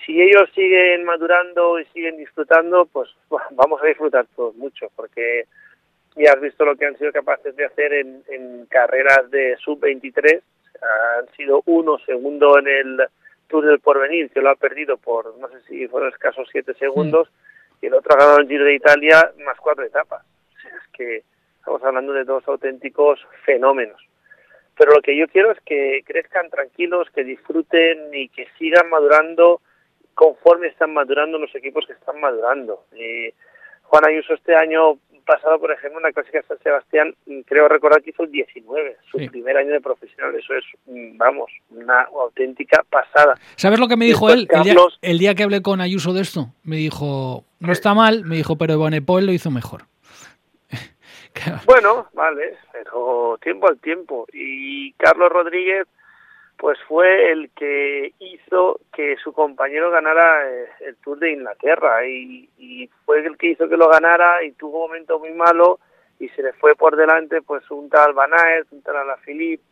si 0.06 0.22
ellos 0.22 0.50
siguen 0.53 1.03
madurando 1.03 1.79
y 1.79 1.86
siguen 1.86 2.18
disfrutando, 2.18 2.86
pues 2.86 3.10
vamos 3.51 3.82
a 3.82 3.88
disfrutar 3.88 4.25
todos 4.36 4.56
mucho, 4.56 4.88
porque 4.96 5.46
y 6.15 6.27
has 6.27 6.39
visto 6.41 6.65
lo 6.65 6.75
que 6.75 6.86
han 6.86 6.98
sido 6.98 7.12
capaces 7.12 7.56
de 7.56 7.65
hacer 7.65 7.94
en, 7.94 8.24
en 8.27 8.65
carreras 8.65 9.29
de 9.32 9.56
sub-23. 9.58 10.41
Han 10.82 11.27
sido 11.36 11.62
uno 11.65 11.98
segundo 12.00 12.58
en 12.58 12.68
el 12.68 13.08
Tour 13.48 13.65
del 13.65 13.79
Porvenir, 13.79 14.29
que 14.29 14.41
lo 14.41 14.50
ha 14.50 14.56
perdido 14.56 14.98
por, 14.98 15.38
no 15.38 15.48
sé 15.50 15.62
si 15.68 15.88
fueron 15.88 16.10
escasos 16.10 16.48
siete 16.51 16.74
segundos, 16.74 17.29
y 17.82 17.88
el 17.88 17.94
otro 17.94 18.15
ha 18.15 18.20
ganado 18.20 18.39
el 18.39 18.48
Giro 18.48 18.65
de 18.65 18.75
Italia 18.75 19.32
más 19.46 19.58
cuatro 19.58 19.86
etapas. 19.86 20.24
O 20.24 20.62
sea, 20.62 20.72
es 20.72 20.91
que 20.91 21.24
estamos 21.58 21.84
hablando 21.84 22.13
de 22.13 22.24
dos 22.24 22.48
auténticos 22.48 23.20
fenómenos. 23.46 24.01
Pero 24.77 24.94
lo 24.94 25.01
que 25.01 25.15
yo 25.15 25.27
quiero 25.27 25.51
es 25.51 25.60
que 25.62 26.01
crezcan 26.06 26.50
tranquilos, 26.50 27.10
que 27.13 27.24
disfruten 27.24 28.13
y 28.13 28.29
que 28.29 28.48
sigan 28.58 28.89
madurando 28.89 29.62
conforme 30.19 30.67
están 30.67 30.93
madurando 30.93 31.38
los 31.38 31.55
equipos 31.55 31.85
que 31.88 31.93
están 31.93 32.19
madurando. 32.19 32.83
Y 32.93 33.33
Juan 33.83 34.05
Ayuso 34.05 34.33
este 34.33 34.53
año 34.53 34.97
pasado, 35.25 35.57
por 35.57 35.71
ejemplo, 35.71 35.99
en 35.99 36.03
la 36.03 36.11
clásica 36.11 36.43
San 36.45 36.59
Sebastián, 36.59 37.15
creo 37.45 37.69
recordar 37.69 38.01
que 38.01 38.09
hizo 38.09 38.23
el 38.23 38.31
19, 38.31 38.97
su 39.09 39.17
primer 39.31 39.55
año 39.55 39.71
de 39.71 39.79
profesional. 39.79 40.35
Eso 40.35 40.55
es, 40.55 40.65
vamos, 41.15 41.49
una 41.69 42.01
auténtica 42.01 42.83
pasada. 42.89 43.39
¿Sabes 43.55 43.79
lo 43.79 43.88
que 43.88 43.95
me 43.95 44.03
dijo 44.07 44.29
él 44.29 44.45
el 44.51 44.63
día, 44.63 44.75
el 45.01 45.19
día, 45.19 45.35
que 45.35 45.43
hablé 45.43 45.61
con 45.61 45.79
Ayuso 45.79 46.11
de 46.11 46.23
esto? 46.23 46.47
Me 46.63 46.75
dijo, 46.75 47.45
no 47.61 47.71
está 47.71 47.93
mal, 47.93 48.25
me 48.25 48.35
dijo, 48.35 48.57
pero 48.57 48.77
Bonepol 48.77 49.25
lo 49.25 49.31
hizo 49.31 49.49
mejor. 49.51 49.83
bueno, 51.65 52.09
vale, 52.11 52.57
pero 52.73 53.39
tiempo 53.41 53.69
al 53.69 53.79
tiempo. 53.79 54.27
Y 54.33 54.91
Carlos 54.93 55.29
Rodríguez 55.31 55.88
pues 56.59 56.77
fue 56.89 57.31
el 57.31 57.51
que 57.51 58.13
hizo 58.19 58.81
que 58.93 59.15
su 59.23 59.31
compañero 59.31 59.91
ganara 59.91 60.45
eh, 60.45 60.67
el 60.81 60.97
Tour 60.97 61.17
de 61.17 61.31
Inglaterra 61.31 62.05
y, 62.05 62.49
fue 63.05 63.25
el 63.25 63.37
que 63.37 63.51
hizo 63.51 63.69
que 63.69 63.77
lo 63.77 63.89
ganara 63.89 64.43
y 64.43 64.51
tuvo 64.51 64.83
un 64.83 64.89
momento 64.89 65.19
muy 65.19 65.31
malo 65.31 65.79
y 66.19 66.27
se 66.29 66.43
le 66.43 66.51
fue 66.53 66.75
por 66.75 66.97
delante 66.97 67.41
pues 67.41 67.63
un 67.71 67.89
tal 67.89 68.13
Van 68.13 68.31
un 68.71 68.81
tal 68.81 68.97
Alaphilippe 68.97 69.63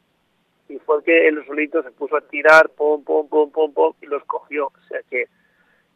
y 0.69 0.79
fue 0.79 0.97
el 0.97 1.03
que 1.03 1.27
él 1.27 1.45
solito 1.45 1.83
se 1.83 1.91
puso 1.91 2.15
a 2.15 2.21
tirar, 2.21 2.69
pom, 2.69 3.03
pom, 3.03 3.27
pom, 3.27 3.51
pom, 3.51 3.73
pom 3.73 3.93
y 4.01 4.05
los 4.05 4.23
cogió. 4.23 4.67
O 4.67 4.87
sea 4.87 5.01
que, 5.09 5.27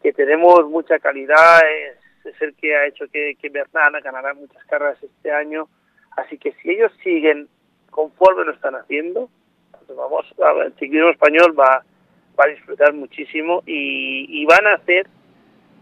que 0.01 0.13
tenemos 0.13 0.69
mucha 0.69 0.99
calidad, 0.99 1.59
es, 2.25 2.41
el 2.41 2.53
que 2.55 2.75
ha 2.75 2.85
hecho 2.85 3.05
que, 3.11 3.35
que 3.41 3.49
Bernal 3.49 3.99
ganará 4.01 4.33
muchas 4.33 4.63
carreras 4.65 5.01
este 5.01 5.31
año. 5.31 5.67
Así 6.17 6.37
que 6.37 6.51
si 6.53 6.71
ellos 6.71 6.91
siguen 7.03 7.47
conforme 7.89 8.45
lo 8.45 8.51
están 8.51 8.75
haciendo, 8.75 9.29
vamos, 9.95 10.25
el 10.65 10.73
ciclismo 10.73 11.09
español 11.09 11.57
va, 11.57 11.83
va 12.39 12.43
a 12.45 12.47
disfrutar 12.47 12.93
muchísimo 12.93 13.63
y, 13.65 14.45
van 14.45 14.67
a 14.67 14.75
hacer 14.75 15.07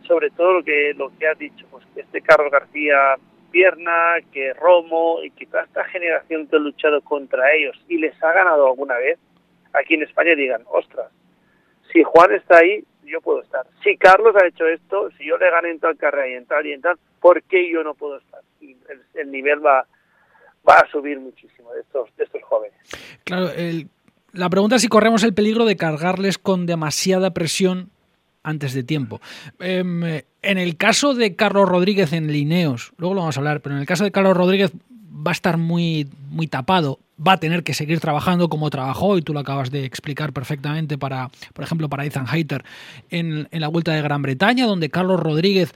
sobre 0.08 0.29
todo 0.32 0.53
lo 0.53 0.63
que 0.63 0.94
lo 0.96 1.12
que 1.18 1.27
has 1.27 1.38
dicho, 1.38 1.65
pues 1.72 1.86
que 1.94 2.01
este 2.01 2.22
Carlos 2.22 2.51
García 2.51 3.15
Pierna, 3.51 4.18
que 4.32 4.53
Romo 4.53 5.24
y 5.24 5.32
que 5.32 5.46
toda 5.46 5.63
esta 5.63 5.84
generación 5.86 6.48
que 6.48 6.56
ha 6.56 6.60
luchado 6.60 7.01
contra 7.01 7.53
ellos 7.53 7.79
y 7.88 7.98
les 7.98 8.22
ha 8.24 8.32
ganado 8.32 8.68
alguna 8.68 8.96
vez, 8.96 9.20
aquí 9.74 9.96
en 9.96 10.03
España 10.03 10.36
digan, 10.36 10.63
ostras, 10.68 11.12
si 11.91 12.03
Juan 12.03 12.34
está 12.34 12.60
ahí, 12.60 12.84
yo 13.03 13.22
puedo 13.22 13.41
estar. 13.41 13.65
Si 13.84 13.98
Carlos 13.98 14.36
ha 14.36 14.46
hecho 14.46 14.68
esto, 14.68 15.10
si 15.18 15.25
yo 15.25 15.38
le 15.38 15.50
gané 15.50 15.72
en 15.72 15.79
tal 15.79 15.98
carrera 15.98 16.27
y 16.27 16.34
en 16.34 16.46
tal 16.46 16.65
y 16.65 16.74
en 16.74 16.82
tal, 16.82 16.98
¿por 17.20 17.41
qué 17.44 17.70
yo 17.70 17.84
no 17.84 17.96
puedo 17.96 18.18
estar? 18.18 18.41
Y 18.62 18.77
el, 19.15 19.32
nivel 19.32 19.65
va, 19.65 19.86
va 20.67 20.75
a 20.75 20.91
subir 20.91 21.19
muchísimo 21.19 21.71
de 21.73 21.81
estos, 21.81 22.09
estos 22.17 22.41
jóvenes. 22.43 22.77
Claro, 23.23 23.51
el, 23.51 23.89
la 24.33 24.49
pregunta 24.49 24.75
es 24.75 24.81
si 24.81 24.87
corremos 24.87 25.23
el 25.23 25.33
peligro 25.33 25.65
de 25.65 25.75
cargarles 25.75 26.37
con 26.37 26.65
demasiada 26.65 27.33
presión 27.33 27.89
antes 28.43 28.73
de 28.73 28.83
tiempo. 28.83 29.21
Em, 29.59 30.03
en 30.41 30.57
el 30.57 30.77
caso 30.77 31.13
de 31.13 31.35
Carlos 31.35 31.67
Rodríguez 31.67 32.13
en 32.13 32.31
Lineos, 32.31 32.93
luego 32.97 33.15
lo 33.15 33.21
vamos 33.21 33.37
a 33.37 33.39
hablar, 33.39 33.61
pero 33.61 33.75
en 33.75 33.81
el 33.81 33.87
caso 33.87 34.03
de 34.03 34.11
Carlos 34.11 34.35
Rodríguez 34.35 34.71
va 34.71 35.31
a 35.31 35.33
estar 35.33 35.57
muy, 35.57 36.07
muy 36.29 36.47
tapado, 36.47 36.99
va 37.25 37.33
a 37.33 37.39
tener 37.39 37.63
que 37.63 37.73
seguir 37.73 37.99
trabajando 37.99 38.47
como 38.47 38.69
trabajó, 38.69 39.17
y 39.17 39.21
tú 39.21 39.33
lo 39.33 39.39
acabas 39.39 39.71
de 39.71 39.83
explicar 39.83 40.31
perfectamente 40.31 40.97
para, 40.97 41.29
por 41.53 41.63
ejemplo, 41.65 41.89
para 41.89 42.05
Ethan 42.05 42.25
Hayter 42.29 42.63
en, 43.09 43.47
en 43.51 43.61
la 43.61 43.67
Vuelta 43.67 43.93
de 43.93 44.01
Gran 44.01 44.21
Bretaña, 44.21 44.65
donde 44.65 44.89
Carlos 44.89 45.19
Rodríguez 45.19 45.73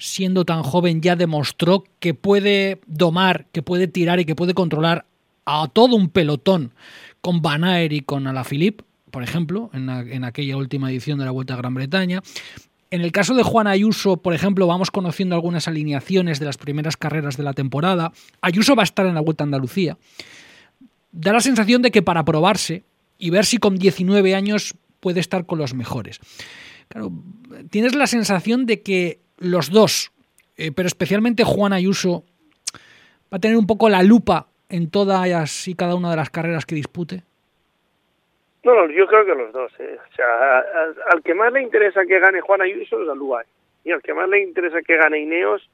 siendo 0.00 0.46
tan 0.46 0.62
joven 0.62 1.02
ya 1.02 1.14
demostró 1.14 1.84
que 2.00 2.14
puede 2.14 2.80
domar, 2.86 3.46
que 3.52 3.62
puede 3.62 3.86
tirar 3.86 4.18
y 4.18 4.24
que 4.24 4.34
puede 4.34 4.54
controlar 4.54 5.04
a 5.44 5.68
todo 5.72 5.94
un 5.94 6.08
pelotón 6.08 6.72
con 7.20 7.42
Van 7.42 7.64
y 7.90 8.00
con 8.00 8.26
Alaphilippe, 8.26 8.82
por 9.10 9.22
ejemplo, 9.22 9.70
en, 9.74 10.24
aquella 10.24 10.56
última 10.56 10.90
edición 10.90 11.18
de 11.18 11.26
la 11.26 11.30
Vuelta 11.30 11.54
a 11.54 11.58
Gran 11.58 11.74
Bretaña. 11.74 12.22
En 12.90 13.02
el 13.02 13.12
caso 13.12 13.34
de 13.34 13.42
Juan 13.42 13.66
Ayuso, 13.66 14.16
por 14.16 14.32
ejemplo, 14.32 14.66
vamos 14.66 14.90
conociendo 14.90 15.34
algunas 15.34 15.68
alineaciones 15.68 16.40
de 16.40 16.46
las 16.46 16.56
primeras 16.56 16.96
carreras 16.96 17.36
de 17.36 17.42
la 17.42 17.52
temporada. 17.52 18.12
Ayuso 18.40 18.74
va 18.74 18.82
a 18.82 18.84
estar 18.84 19.06
en 19.06 19.14
la 19.14 19.20
Vuelta 19.20 19.44
a 19.44 19.46
Andalucía. 19.46 19.98
Da 21.12 21.32
la 21.32 21.40
sensación 21.40 21.82
de 21.82 21.90
que 21.90 22.02
para 22.02 22.24
probarse 22.24 22.84
y 23.18 23.30
ver 23.30 23.44
si 23.44 23.58
con 23.58 23.76
19 23.76 24.34
años 24.34 24.74
puede 25.00 25.20
estar 25.20 25.44
con 25.44 25.58
los 25.58 25.74
mejores. 25.74 26.20
Claro, 26.88 27.12
tienes 27.70 27.94
la 27.94 28.06
sensación 28.06 28.66
de 28.66 28.82
que 28.82 29.20
los 29.40 29.70
dos, 29.70 30.12
eh, 30.56 30.70
pero 30.74 30.86
especialmente 30.86 31.42
Juan 31.44 31.72
Ayuso, 31.72 32.24
va 33.32 33.36
a 33.36 33.40
tener 33.40 33.56
un 33.56 33.66
poco 33.66 33.88
la 33.88 34.02
lupa 34.02 34.46
en 34.70 34.90
todas 34.90 35.68
y 35.68 35.74
cada 35.74 35.94
una 35.94 36.10
de 36.10 36.16
las 36.16 36.30
carreras 36.30 36.64
que 36.64 36.76
dispute? 36.76 37.22
No, 38.62 38.88
yo 38.88 39.06
creo 39.06 39.24
que 39.24 39.34
los 39.34 39.52
dos. 39.52 39.72
¿eh? 39.78 39.98
O 39.98 40.14
sea, 40.14 40.64
al, 41.10 41.22
que 41.22 41.34
más 41.34 41.52
le 41.52 41.62
interesa 41.62 42.04
que 42.06 42.18
gane 42.18 42.40
Juan 42.40 42.62
Ayuso 42.62 43.02
es 43.02 43.08
a 43.08 43.14
Luay. 43.14 43.46
Y 43.84 43.92
al 43.92 44.02
que 44.02 44.14
más 44.14 44.28
le 44.28 44.42
interesa 44.42 44.82
que 44.82 44.96
gane 44.96 45.20
Ineos, 45.20 45.68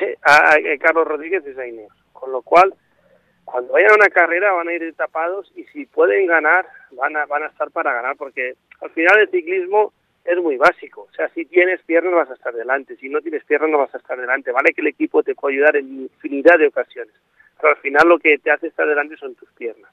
eh, 0.00 0.16
a, 0.22 0.54
Carlos 0.80 1.06
Rodríguez 1.06 1.44
es 1.46 1.58
a 1.58 1.66
Ineos. 1.66 1.92
Con 2.12 2.32
lo 2.32 2.42
cual, 2.42 2.72
cuando 3.44 3.72
vayan 3.72 3.90
a 3.90 3.94
una 3.94 4.08
carrera 4.08 4.52
van 4.52 4.68
a 4.68 4.74
ir 4.74 4.94
tapados 4.94 5.50
y 5.56 5.64
si 5.64 5.86
pueden 5.86 6.26
ganar, 6.26 6.66
van 6.92 7.16
a, 7.16 7.26
van 7.26 7.42
a 7.42 7.46
estar 7.46 7.70
para 7.72 7.92
ganar. 7.92 8.16
Porque 8.16 8.54
al 8.80 8.90
final 8.90 9.18
el 9.18 9.30
ciclismo 9.30 9.92
es 10.24 10.38
muy 10.38 10.56
básico. 10.56 11.08
O 11.10 11.12
sea, 11.12 11.28
si 11.30 11.44
tienes 11.46 11.82
piernas 11.82 12.14
vas 12.14 12.30
a 12.30 12.34
estar 12.34 12.54
delante. 12.54 12.96
Si 12.96 13.08
no 13.08 13.20
tienes 13.20 13.44
piernas 13.44 13.70
no 13.70 13.78
vas 13.78 13.94
a 13.94 13.98
estar 13.98 14.20
delante. 14.20 14.52
Vale 14.52 14.72
que 14.72 14.80
el 14.80 14.88
equipo 14.88 15.22
te 15.22 15.34
puede 15.34 15.56
ayudar 15.56 15.76
en 15.76 16.02
infinidad 16.02 16.58
de 16.58 16.68
ocasiones 16.68 17.14
pero 17.60 17.74
al 17.74 17.80
final 17.80 18.08
lo 18.08 18.18
que 18.18 18.38
te 18.38 18.50
hace 18.50 18.68
estar 18.68 18.88
delante 18.88 19.16
son 19.16 19.34
tus 19.34 19.50
piernas. 19.52 19.90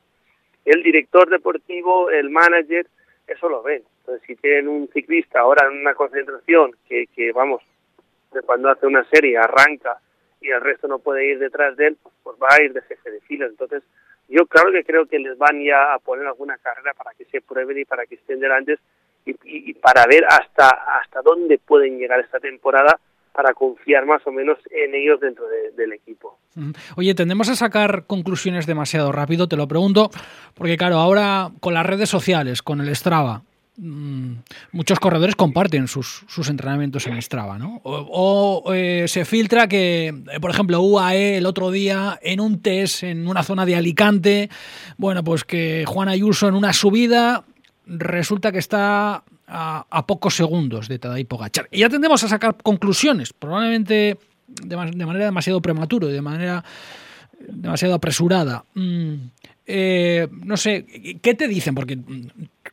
El 0.65 0.83
director 0.83 1.29
deportivo, 1.29 2.09
el 2.09 2.29
manager, 2.29 2.87
eso 3.27 3.49
lo 3.49 3.61
ven. 3.61 3.83
Entonces, 3.99 4.25
si 4.25 4.35
tienen 4.35 4.67
un 4.67 4.89
ciclista 4.89 5.39
ahora 5.39 5.67
en 5.67 5.79
una 5.79 5.93
concentración 5.93 6.75
que, 6.87 7.07
que 7.07 7.31
vamos, 7.31 7.61
de 8.31 8.41
cuando 8.41 8.69
hace 8.69 8.85
una 8.85 9.03
serie 9.05 9.37
arranca 9.37 9.99
y 10.41 10.49
el 10.49 10.61
resto 10.61 10.87
no 10.87 10.99
puede 10.99 11.25
ir 11.25 11.39
detrás 11.39 11.75
de 11.77 11.87
él, 11.87 11.97
pues 12.23 12.37
va 12.41 12.47
a 12.51 12.61
ir 12.61 12.73
de 12.73 12.81
jefe 12.81 13.11
de 13.11 13.21
fila. 13.21 13.45
Entonces, 13.45 13.83
yo 14.27 14.45
claro 14.45 14.71
que 14.71 14.83
creo 14.83 15.05
que 15.05 15.19
les 15.19 15.37
van 15.37 15.61
ya 15.61 15.93
a 15.93 15.99
poner 15.99 16.25
alguna 16.27 16.57
carrera 16.57 16.93
para 16.93 17.13
que 17.13 17.25
se 17.25 17.41
prueben 17.41 17.79
y 17.79 17.85
para 17.85 18.05
que 18.05 18.15
estén 18.15 18.39
delante 18.39 18.77
y, 19.27 19.69
y, 19.69 19.73
para 19.73 20.05
ver 20.05 20.25
hasta, 20.25 20.69
hasta 20.99 21.21
dónde 21.21 21.57
pueden 21.57 21.97
llegar 21.97 22.19
esta 22.19 22.39
temporada 22.39 22.99
para 23.37 23.53
confiar 23.53 24.07
más 24.07 24.25
o 24.25 24.31
menos 24.31 24.57
en 24.71 24.95
ellos 24.95 25.19
dentro 25.19 25.45
del 25.75 25.93
equipo. 25.93 26.39
Oye, 26.95 27.13
tendemos 27.13 27.47
a 27.49 27.55
sacar 27.55 28.05
conclusiones 28.07 28.65
demasiado 28.65 29.11
rápido, 29.11 29.47
te 29.47 29.55
lo 29.55 29.67
pregunto, 29.67 30.09
porque 30.55 30.75
claro, 30.75 30.95
ahora 30.95 31.51
con 31.59 31.75
las 31.75 31.85
redes 31.85 32.09
sociales, 32.09 32.63
con 32.63 32.81
el 32.81 32.95
Strava, 32.95 33.43
mm, 33.77 34.31
muchos 34.71 34.99
corredores 34.99 35.35
comparten 35.35 35.87
sus, 35.87 36.25
entrenamientos 36.49 37.05
en 37.05 37.21
Strava, 37.21 37.59
¿no? 37.59 37.79
O, 37.83 38.73
eh, 38.73 39.05
se 39.07 39.23
filtra 39.23 39.67
que, 39.67 40.07
eh, 40.07 40.39
por 40.41 40.49
ejemplo, 40.49 40.81
UAE 40.81 41.37
el 41.37 41.45
otro 41.45 41.69
día 41.69 42.17
en 42.23 42.39
un 42.39 42.63
test 42.63 43.03
en 43.03 43.27
una 43.27 43.43
zona 43.43 43.67
de 43.67 43.75
Alicante, 43.75 44.49
bueno, 44.97 45.23
pues 45.23 45.43
que 45.43 45.85
Juan 45.85 46.09
Ayuso 46.09 46.47
en 46.47 46.55
una 46.55 46.73
subida 46.73 47.43
resulta 47.87 48.51
que 48.51 48.59
está 48.59 49.23
a, 49.47 50.05
pocos 50.07 50.35
segundos 50.35 50.87
de 50.87 50.99
Tadej 50.99 51.27
Pogachar. 51.27 51.67
Y 51.71 51.79
ya 51.79 51.89
tendemos 51.89 52.23
a 52.23 52.27
sacar 52.27 52.57
conclusiones, 52.61 53.33
probablemente 53.33 54.17
de, 54.47 54.75
manera 54.75 55.25
demasiado 55.25 55.61
prematura, 55.61 56.07
de 56.07 56.21
manera 56.21 56.63
demasiado 57.47 57.95
apresurada. 57.95 58.65
Mm, 58.73 59.13
eh, 59.65 60.27
no 60.31 60.57
sé, 60.57 60.85
¿qué 61.21 61.33
te 61.33 61.47
dicen? 61.47 61.75
Porque 61.75 61.97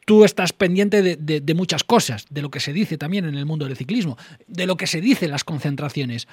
tú 0.05 0.25
estás 0.25 0.53
pendiente 0.53 1.03
de, 1.03 1.55
muchas 1.55 1.85
cosas, 1.85 2.27
de 2.31 2.43
lo 2.43 2.51
que 2.51 2.61
se 2.61 2.73
dice 2.73 2.99
también 2.99 3.25
en 3.25 3.35
el 3.37 3.47
mundo 3.47 3.67
del 3.67 3.77
ciclismo, 3.77 4.17
de 4.47 4.67
lo 4.67 4.77
que 4.77 4.87
se 4.87 5.01
dice 5.01 5.27
en 5.27 5.33
las 5.33 5.45
concentraciones. 5.45 6.29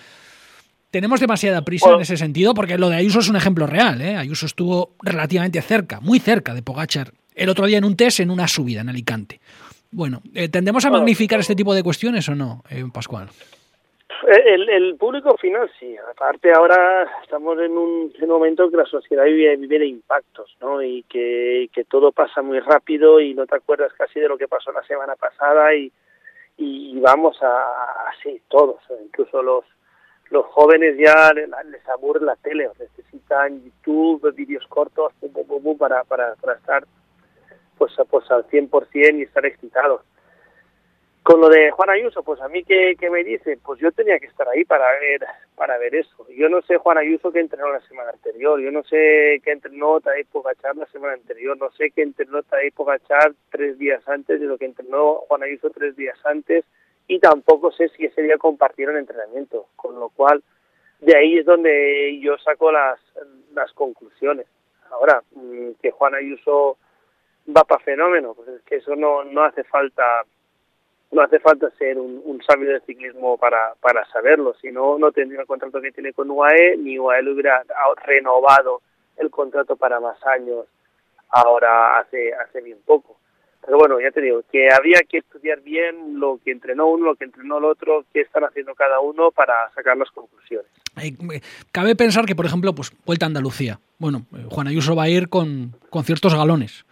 Tenemos 0.91 1.21
demasiada 1.21 1.63
prisa 1.63 1.89
en 1.93 2.01
ese 2.01 2.17
sentido, 2.17 2.53
porque 2.53 2.77
lo 2.77 2.89
de 2.89 2.97
Ayuso 2.97 3.19
es 3.19 3.29
un 3.29 3.37
ejemplo 3.37 3.65
real. 3.65 4.01
¿eh? 4.01 4.17
Ayuso 4.17 4.45
estuvo 4.45 4.93
relativamente 5.01 5.61
cerca, 5.61 6.01
muy 6.01 6.19
cerca 6.19 6.53
de 6.53 6.63
Pogachar, 6.63 7.13
el 7.41 7.49
otro 7.49 7.65
día 7.65 7.79
en 7.79 7.85
un 7.85 7.97
test 7.97 8.19
en 8.19 8.29
una 8.29 8.47
subida 8.47 8.81
en 8.81 8.89
Alicante. 8.89 9.39
Bueno, 9.91 10.21
eh, 10.35 10.47
¿tendemos 10.47 10.85
a 10.85 10.91
magnificar 10.91 11.39
este 11.39 11.55
tipo 11.55 11.73
de 11.73 11.81
cuestiones 11.81 12.29
o 12.29 12.35
no, 12.35 12.63
eh, 12.69 12.83
Pascual? 12.93 13.29
Eh, 14.27 14.53
el, 14.53 14.95
público 14.95 15.35
final 15.37 15.69
sí. 15.79 15.95
Aparte 16.11 16.51
ahora 16.53 17.09
estamos 17.23 17.59
en 17.59 17.71
un, 17.71 18.13
momento 18.27 18.69
que 18.69 18.77
la 18.77 18.85
sociedad 18.85 19.25
vive, 19.25 19.57
vive, 19.57 19.79
de 19.79 19.87
impactos, 19.87 20.55
¿no? 20.61 20.83
Y 20.83 21.03
que, 21.09 21.67
que 21.73 21.83
todo 21.85 22.11
pasa 22.11 22.43
muy 22.43 22.59
rápido 22.59 23.19
y 23.19 23.33
no 23.33 23.47
te 23.47 23.55
acuerdas 23.55 23.91
casi 23.97 24.19
de 24.19 24.27
lo 24.27 24.37
que 24.37 24.47
pasó 24.47 24.71
la 24.71 24.83
semana 24.83 25.15
pasada 25.15 25.73
y, 25.73 25.91
y, 26.57 26.99
vamos 26.99 27.41
a, 27.41 28.09
así 28.11 28.39
todos, 28.49 28.77
incluso 29.03 29.41
los 29.41 29.65
los 30.29 30.45
jóvenes 30.45 30.95
ya 30.97 31.33
les 31.33 31.89
aburre 31.89 32.23
la 32.23 32.37
tele, 32.37 32.69
necesitan 32.79 33.61
YouTube, 33.61 34.33
vídeos 34.33 34.65
cortos, 34.67 35.11
para, 35.77 36.05
para, 36.05 36.35
para 36.35 36.53
estar 36.53 36.85
pues, 37.81 37.93
pues 38.11 38.29
al 38.29 38.45
100% 38.47 39.17
y 39.17 39.23
estar 39.23 39.43
excitados. 39.43 40.01
Con 41.23 41.41
lo 41.41 41.49
de 41.49 41.71
Juan 41.71 41.89
Ayuso, 41.89 42.21
pues 42.21 42.39
a 42.39 42.47
mí 42.47 42.63
que, 42.63 42.95
me 43.09 43.23
dice, 43.23 43.57
pues 43.65 43.79
yo 43.79 43.91
tenía 43.91 44.19
que 44.19 44.27
estar 44.27 44.47
ahí 44.47 44.63
para 44.65 44.85
ver 44.99 45.25
para 45.55 45.79
ver 45.79 45.95
eso. 45.95 46.27
Yo 46.29 46.47
no 46.47 46.61
sé 46.61 46.77
Juan 46.77 46.99
Ayuso 46.99 47.31
que 47.31 47.39
entrenó 47.39 47.73
la 47.73 47.79
semana 47.87 48.11
anterior, 48.11 48.59
yo 48.59 48.69
no 48.69 48.83
sé 48.83 49.41
qué 49.43 49.51
entrenó 49.51 49.99
Tadej 49.99 50.27
Pogachar 50.27 50.75
la 50.75 50.85
semana 50.87 51.13
anterior, 51.13 51.57
no 51.57 51.71
sé 51.71 51.89
qué 51.89 52.03
entrenó 52.03 52.43
Tadej 52.43 52.71
Pogachar 52.71 53.33
tres 53.49 53.79
días 53.79 54.07
antes 54.07 54.39
de 54.39 54.45
lo 54.45 54.59
que 54.59 54.65
entrenó 54.65 55.15
Juan 55.27 55.41
Ayuso 55.41 55.71
tres 55.71 55.95
días 55.95 56.19
antes 56.23 56.63
y 57.07 57.17
tampoco 57.17 57.71
sé 57.71 57.89
si 57.89 58.05
ese 58.05 58.21
día 58.21 58.37
compartieron 58.37 58.95
entrenamiento, 58.95 59.69
con 59.75 59.99
lo 59.99 60.09
cual 60.09 60.43
de 60.99 61.17
ahí 61.17 61.39
es 61.39 61.45
donde 61.47 62.19
yo 62.19 62.37
saco 62.37 62.71
las, 62.71 62.99
las 63.55 63.71
conclusiones. 63.73 64.45
Ahora, 64.91 65.23
mm, 65.33 65.71
que 65.81 65.89
Juan 65.89 66.13
Ayuso 66.13 66.77
va 67.55 67.63
para 67.63 67.83
fenómeno, 67.83 68.33
pues 68.33 68.47
es 68.49 68.61
que 68.63 68.77
eso 68.77 68.95
no, 68.95 69.23
no 69.23 69.43
hace 69.43 69.63
falta 69.63 70.23
no 71.11 71.21
hace 71.21 71.39
falta 71.39 71.69
ser 71.71 71.97
un, 71.97 72.21
un 72.23 72.41
sabio 72.41 72.71
de 72.71 72.79
ciclismo 72.81 73.37
para, 73.37 73.73
para 73.81 74.05
saberlo, 74.05 74.53
si 74.61 74.71
no, 74.71 74.97
no 74.97 75.11
tendría 75.11 75.41
el 75.41 75.47
contrato 75.47 75.81
que 75.81 75.91
tiene 75.91 76.13
con 76.13 76.31
UAE, 76.31 76.77
ni 76.77 76.97
UAE 76.97 77.23
le 77.23 77.31
hubiera 77.31 77.63
renovado 78.05 78.81
el 79.17 79.29
contrato 79.29 79.75
para 79.75 79.99
más 79.99 80.17
años 80.25 80.67
ahora 81.31 81.99
hace, 81.99 82.33
hace 82.33 82.61
bien 82.61 82.77
poco. 82.85 83.17
Pero 83.63 83.77
bueno, 83.77 83.99
ya 84.01 84.09
te 84.09 84.21
digo, 84.21 84.41
que 84.51 84.69
había 84.71 85.01
que 85.07 85.19
estudiar 85.19 85.61
bien 85.61 86.19
lo 86.19 86.39
que 86.43 86.51
entrenó 86.51 86.87
uno, 86.87 87.05
lo 87.05 87.15
que 87.15 87.25
entrenó 87.25 87.59
el 87.59 87.65
otro, 87.65 88.05
qué 88.11 88.21
están 88.21 88.43
haciendo 88.43 88.73
cada 88.73 88.99
uno 88.99 89.31
para 89.31 89.69
sacar 89.75 89.95
las 89.97 90.09
conclusiones. 90.09 90.67
Cabe 91.71 91.95
pensar 91.95 92.25
que, 92.25 92.35
por 92.35 92.45
ejemplo, 92.45 92.73
pues 92.73 92.91
Vuelta 93.05 93.25
a 93.25 93.27
Andalucía. 93.27 93.79
Bueno, 93.99 94.25
eh, 94.35 94.45
Juan 94.49 94.67
Ayuso 94.67 94.95
va 94.95 95.03
a 95.03 95.09
ir 95.09 95.29
con, 95.29 95.75
con 95.91 96.03
ciertos 96.03 96.33
galones. 96.33 96.85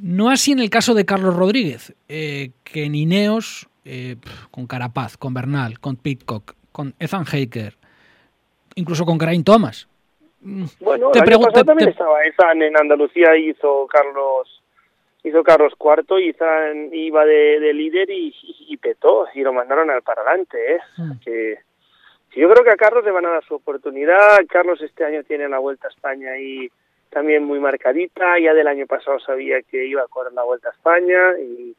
No 0.00 0.30
así 0.30 0.52
en 0.52 0.58
el 0.58 0.70
caso 0.70 0.94
de 0.94 1.04
Carlos 1.04 1.34
Rodríguez, 1.34 1.94
eh, 2.08 2.50
que 2.64 2.84
en 2.84 2.94
Ineos, 2.94 3.68
eh, 3.84 4.16
con 4.50 4.66
Carapaz, 4.66 5.16
con 5.16 5.32
Bernal, 5.32 5.78
con 5.80 5.96
Pitcock, 5.96 6.54
con 6.72 6.94
Ethan 6.98 7.24
Haker, 7.24 7.74
incluso 8.74 9.04
con 9.04 9.18
Geraint 9.18 9.46
Thomas. 9.46 9.88
Bueno, 10.40 11.10
te 11.10 11.18
el 11.18 11.64
también 11.64 11.88
estaba 11.88 12.24
Ethan 12.24 12.62
en 12.62 12.76
Andalucía, 12.78 13.36
hizo 13.36 13.86
Carlos 13.86 14.62
hizo 15.24 15.42
Carlos 15.42 15.72
IV 15.80 16.20
y 16.20 16.28
Ethan 16.28 16.90
iba 16.92 17.24
de, 17.24 17.72
líder 17.74 18.08
y, 18.10 18.76
petó 18.76 19.26
y 19.34 19.40
lo 19.40 19.52
mandaron 19.52 19.90
al 19.90 20.02
para 20.02 20.22
adelante. 20.22 20.76
¿eh? 20.76 20.78
Mm. 20.98 21.18
Que, 21.24 21.58
yo 22.36 22.50
creo 22.50 22.62
que 22.62 22.70
a 22.70 22.76
Carlos 22.76 23.04
le 23.04 23.10
van 23.10 23.26
a 23.26 23.30
dar 23.30 23.44
su 23.44 23.54
oportunidad. 23.54 24.38
Carlos 24.48 24.80
este 24.82 25.04
año 25.04 25.24
tiene 25.24 25.48
la 25.48 25.58
Vuelta 25.58 25.88
a 25.88 25.90
España 25.90 26.38
y 26.38 26.70
también 27.16 27.44
muy 27.44 27.58
marcadita, 27.58 28.38
ya 28.38 28.52
del 28.52 28.68
año 28.68 28.86
pasado 28.86 29.18
sabía 29.18 29.62
que 29.62 29.86
iba 29.86 30.02
a 30.02 30.06
correr 30.06 30.34
la 30.34 30.42
Vuelta 30.42 30.68
a 30.68 30.72
España 30.72 31.38
y 31.38 31.74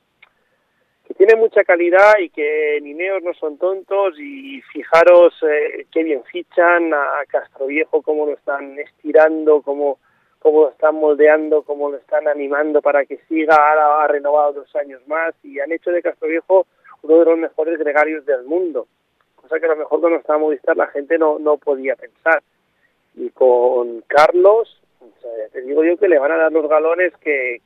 que 1.06 1.14
tiene 1.14 1.36
mucha 1.36 1.64
calidad 1.64 2.14
y 2.20 2.32
que 2.32 2.80
Nineos 2.82 3.22
no 3.22 3.36
son 3.36 3.60
tontos. 3.60 4.16
Y 4.18 4.64
fijaros 4.74 5.36
eh, 5.48 5.86
qué 5.92 6.02
bien 6.02 6.24
fichan 6.24 6.92
a 6.92 7.24
Castro 7.28 7.68
Viejo, 7.68 8.02
cómo 8.02 8.26
lo 8.26 8.34
están 8.34 8.80
estirando, 8.80 9.62
cómo, 9.62 10.00
cómo 10.40 10.62
lo 10.64 10.70
están 10.72 10.96
moldeando, 10.96 11.62
cómo 11.62 11.92
lo 11.92 11.98
están 11.98 12.28
animando 12.28 12.82
para 12.82 13.06
que 13.06 13.20
siga, 13.30 13.54
ahora 13.54 14.06
ha 14.06 14.08
renovado 14.08 14.54
dos 14.54 14.76
años 14.76 15.08
más 15.08 15.36
y 15.44 15.60
han 15.60 15.72
hecho 15.72 15.92
de 15.92 16.02
Castro 16.02 16.30
Viejo 16.30 16.66
uno 17.04 17.20
de 17.20 17.26
los 17.26 17.38
mejores 17.38 17.78
gregarios 17.78 18.26
del 18.26 18.44
mundo, 18.44 18.88
cosa 19.36 19.60
que 19.60 19.68
a 19.68 19.70
lo 19.70 19.76
mejor 19.76 20.00
cuando 20.00 20.18
estaba 20.18 20.40
Movistar 20.40 20.76
la 20.76 20.88
gente 20.88 21.20
no, 21.20 21.38
no 21.38 21.58
podía 21.58 21.96
pensar. 21.96 22.42
Y 23.14 23.30
con 23.30 24.02
Carlos, 24.08 24.82
te 25.52 25.62
digo 25.62 25.84
yo 25.84 25.98
que 25.98 26.08
le 26.08 26.20
van 26.20 26.32
a 26.32 26.38
dar 26.38 26.52
los 26.52 26.68
galones 26.70 27.14
que, 27.22 27.62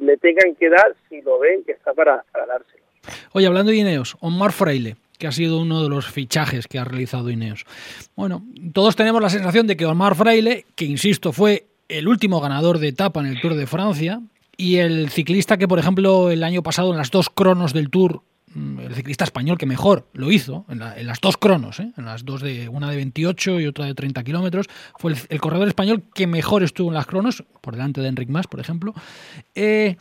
le 0.00 0.16
tengan 0.18 0.54
que 0.56 0.68
dar 0.68 0.94
si 1.08 1.20
lo 1.22 1.38
ven 1.38 1.64
que 1.64 1.72
está 1.72 1.92
para, 1.92 2.24
para. 2.32 2.60
Oye, 3.32 3.46
hablando 3.46 3.70
de 3.70 3.78
Ineos, 3.78 4.16
Omar 4.20 4.52
Fraile, 4.52 4.96
que 5.18 5.26
ha 5.26 5.32
sido 5.32 5.60
uno 5.60 5.82
de 5.82 5.88
los 5.88 6.10
fichajes 6.10 6.66
que 6.66 6.78
ha 6.78 6.84
realizado 6.84 7.30
Ineos. 7.30 7.64
Bueno, 8.16 8.42
todos 8.72 8.96
tenemos 8.96 9.22
la 9.22 9.30
sensación 9.30 9.66
de 9.66 9.76
que 9.76 9.86
Omar 9.86 10.14
Fraile, 10.14 10.64
que 10.76 10.84
insisto, 10.84 11.32
fue 11.32 11.66
el 11.88 12.08
último 12.08 12.40
ganador 12.40 12.78
de 12.78 12.88
etapa 12.88 13.20
en 13.20 13.26
el 13.26 13.40
Tour 13.40 13.54
de 13.54 13.66
Francia, 13.66 14.20
y 14.56 14.78
el 14.78 15.08
ciclista 15.08 15.56
que, 15.56 15.66
por 15.66 15.78
ejemplo, 15.78 16.30
el 16.30 16.44
año 16.44 16.62
pasado 16.62 16.92
en 16.92 16.98
las 16.98 17.10
dos 17.10 17.30
cronos 17.30 17.72
del 17.72 17.90
Tour 17.90 18.22
el 18.54 18.94
ciclista 18.94 19.24
español 19.24 19.58
que 19.58 19.66
mejor 19.66 20.08
lo 20.12 20.30
hizo 20.30 20.64
en, 20.68 20.78
las 20.78 21.20
dos 21.20 21.36
cronos, 21.36 21.80
¿eh? 21.80 21.92
en 21.96 22.04
las 22.04 22.24
dos 22.24 22.42
de 22.42 22.68
una 22.68 22.90
de 22.90 22.96
28 22.96 23.60
y 23.60 23.66
otra 23.66 23.86
de 23.86 23.94
30 23.94 24.22
kilómetros, 24.24 24.66
fue 24.98 25.14
el, 25.28 25.40
corredor 25.40 25.68
español 25.68 26.02
que 26.14 26.26
mejor 26.26 26.62
estuvo 26.62 26.88
en 26.88 26.94
las 26.94 27.06
cronos, 27.06 27.44
por 27.60 27.74
delante 27.74 28.00
de 28.00 28.08
Enric 28.08 28.28
Mas, 28.28 28.46
por 28.46 28.60
ejemplo. 28.60 28.94
Eh, 29.54 29.96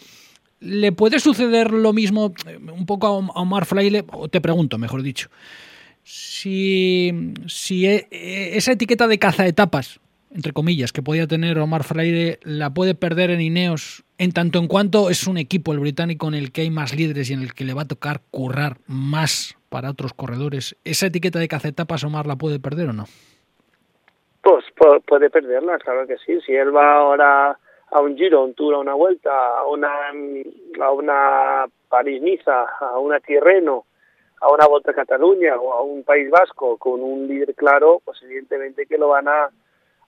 ¿Le 0.59 0.91
puede 0.91 1.19
suceder 1.19 1.71
lo 1.71 1.91
mismo 1.93 2.33
eh, 2.45 2.57
un 2.57 2.85
poco 2.85 3.07
a 3.07 3.11
Omar 3.11 3.65
Fraile? 3.65 4.05
O 4.11 4.27
te 4.27 4.41
pregunto, 4.41 4.77
mejor 4.77 5.01
dicho, 5.01 5.29
si, 6.03 7.33
si 7.47 7.85
esa 7.85 8.71
etiqueta 8.73 9.07
de 9.07 9.19
caza 9.19 9.47
etapas 9.47 9.99
entre 10.33 10.53
comillas, 10.53 10.91
que 10.91 11.03
podía 11.03 11.27
tener 11.27 11.59
Omar 11.59 11.83
Freire, 11.83 12.39
la 12.43 12.73
puede 12.73 12.95
perder 12.95 13.31
en 13.31 13.41
Ineos 13.41 14.03
en 14.21 14.33
tanto 14.33 14.59
en 14.59 14.67
cuanto 14.67 15.09
es 15.09 15.25
un 15.25 15.39
equipo, 15.39 15.71
el 15.73 15.79
británico, 15.79 16.27
en 16.27 16.35
el 16.35 16.51
que 16.51 16.61
hay 16.61 16.69
más 16.69 16.95
líderes 16.95 17.31
y 17.31 17.33
en 17.33 17.41
el 17.41 17.55
que 17.55 17.63
le 17.63 17.73
va 17.73 17.81
a 17.81 17.87
tocar 17.87 18.21
currar 18.29 18.77
más 18.85 19.57
para 19.67 19.89
otros 19.89 20.13
corredores. 20.13 20.77
¿Esa 20.83 21.07
etiqueta 21.07 21.39
de 21.39 21.47
cacetapas 21.47 22.03
Omar 22.03 22.27
la 22.27 22.35
puede 22.35 22.59
perder 22.59 22.89
o 22.89 22.93
no? 22.93 23.05
Pues 24.43 24.63
puede 25.07 25.31
perderla, 25.31 25.79
claro 25.79 26.05
que 26.05 26.17
sí. 26.17 26.39
Si 26.45 26.53
él 26.53 26.75
va 26.75 26.97
ahora 26.97 27.57
a 27.89 27.99
un 27.99 28.15
Giro, 28.15 28.41
a 28.41 28.43
un 28.43 28.53
Tour, 28.53 28.75
a 28.75 28.77
una 28.77 28.93
Vuelta, 28.93 29.31
a 29.57 29.65
una, 29.65 29.89
a 30.79 30.91
una 30.91 31.65
París-Niza, 31.89 32.65
a 32.79 32.99
una 32.99 33.19
Tirreno, 33.21 33.85
a 34.39 34.53
una 34.53 34.67
Vuelta 34.67 34.91
a 34.91 34.93
Cataluña 34.93 35.55
o 35.55 35.73
a 35.73 35.81
un 35.81 36.03
País 36.03 36.29
Vasco 36.29 36.77
con 36.77 37.01
un 37.01 37.27
líder 37.27 37.55
claro, 37.55 38.03
pues 38.05 38.21
evidentemente 38.21 38.85
que 38.85 38.99
lo 38.99 39.07
van 39.07 39.27
a 39.27 39.49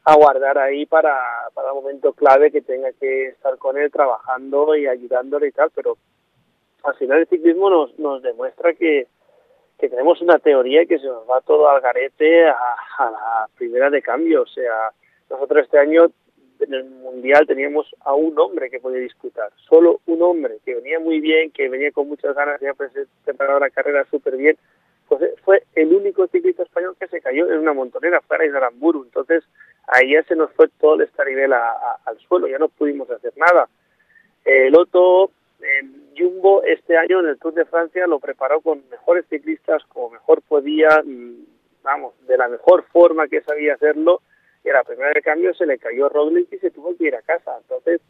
a 0.06 0.16
guardar 0.16 0.58
ahí 0.58 0.86
para, 0.86 1.18
para 1.54 1.70
el 1.70 1.76
momento 1.76 2.14
clave 2.14 2.52
que 2.52 2.62
tenga 2.62 2.92
que 2.94 3.28
estar 3.28 3.58
con 3.58 3.78
él 3.78 3.92
trabajando 3.92 4.76
y 4.76 4.88
ayudándole 4.88 5.48
y 5.48 5.52
tal, 5.52 5.72
pero 5.74 5.98
al 6.84 6.96
final 6.96 7.20
el 7.20 7.28
ciclismo 7.28 7.70
nos, 7.70 7.98
nos 7.98 8.22
demuestra 8.22 8.74
que, 8.74 9.08
que 9.80 9.90
tenemos 9.90 10.22
una 10.22 10.40
teoría 10.40 10.86
que 10.86 11.00
se 11.00 11.08
nos 11.08 11.30
va 11.30 11.42
todo 11.42 11.70
al 11.70 11.82
garete 11.82 12.48
a, 12.48 12.56
a 12.98 13.12
la 13.12 13.50
primera 13.58 13.90
de 13.90 14.02
cambio, 14.02 14.42
o 14.42 14.48
sea, 14.48 14.92
nosotros 15.30 15.64
este 15.64 15.80
año 15.80 16.08
en 16.60 16.74
el 16.74 16.86
mundial 16.86 17.48
teníamos 17.48 17.88
a 18.02 18.14
un 18.14 18.38
hombre 18.40 18.70
que 18.70 18.80
podía 18.80 19.00
disputar, 19.00 19.52
solo 19.70 20.02
un 20.06 20.22
hombre 20.22 20.58
que 20.66 20.76
venía 20.76 21.00
muy 21.00 21.20
bien, 21.22 21.52
que 21.52 21.70
venía 21.70 21.92
con 21.92 22.08
muchas 22.08 22.36
ganas, 22.36 22.56
había 22.56 22.74
preparado 23.24 23.60
la 23.60 23.70
carrera 23.70 24.06
súper 24.10 24.36
bien, 24.38 24.58
pues 25.18 25.32
fue 25.44 25.64
el 25.76 25.94
único 25.94 26.28
ciclista 26.28 26.64
español 26.64 26.96
que 27.00 27.08
se 27.08 27.22
cayó 27.22 27.52
en 27.52 27.60
una 27.60 27.74
montonera, 27.74 28.22
fuera 28.22 28.44
de 28.44 28.56
Aramburu, 28.56 29.04
entonces 29.04 29.44
ahí 29.88 30.14
ya 30.14 30.24
se 30.24 30.36
nos 30.36 30.52
fue 30.54 30.70
todo 30.80 30.96
el 30.96 31.10
nivel 31.28 31.54
al 31.54 32.18
suelo, 32.28 32.48
ya 32.48 32.58
no 32.58 32.70
pudimos 32.70 33.10
hacer 33.10 33.34
nada. 33.38 33.68
El 34.46 34.76
otro, 34.78 35.32
Jumbo, 36.18 36.64
este 36.64 36.98
año 36.98 37.20
en 37.20 37.28
el 37.28 37.40
Tour 37.40 37.54
de 37.54 37.66
Francia 37.66 38.08
lo 38.08 38.20
preparó 38.20 38.62
con 38.62 38.84
mejores 38.90 39.26
ciclistas, 39.30 39.84
como 39.86 40.10
mejor 40.10 40.42
podía, 40.42 40.90
mm, 41.04 41.46
vamos, 41.84 42.14
de 42.28 42.38
la 42.38 42.48
mejor 42.48 42.84
forma 42.92 43.28
que 43.28 43.42
sabía 43.42 43.76
hacerlo, 43.76 44.22
y 44.64 44.70
a 44.70 44.74
la 44.74 44.84
primera 44.84 45.12
de 45.14 45.22
cambio 45.22 45.54
se 45.54 45.66
le 45.66 45.78
cayó 45.78 46.10
Roglic 46.10 46.52
y 46.54 46.58
se 46.58 46.72
tuvo 46.72 46.96
que 46.98 47.06
ir 47.06 47.16
a 47.16 47.22
casa. 47.22 47.58
Entonces, 47.62 48.02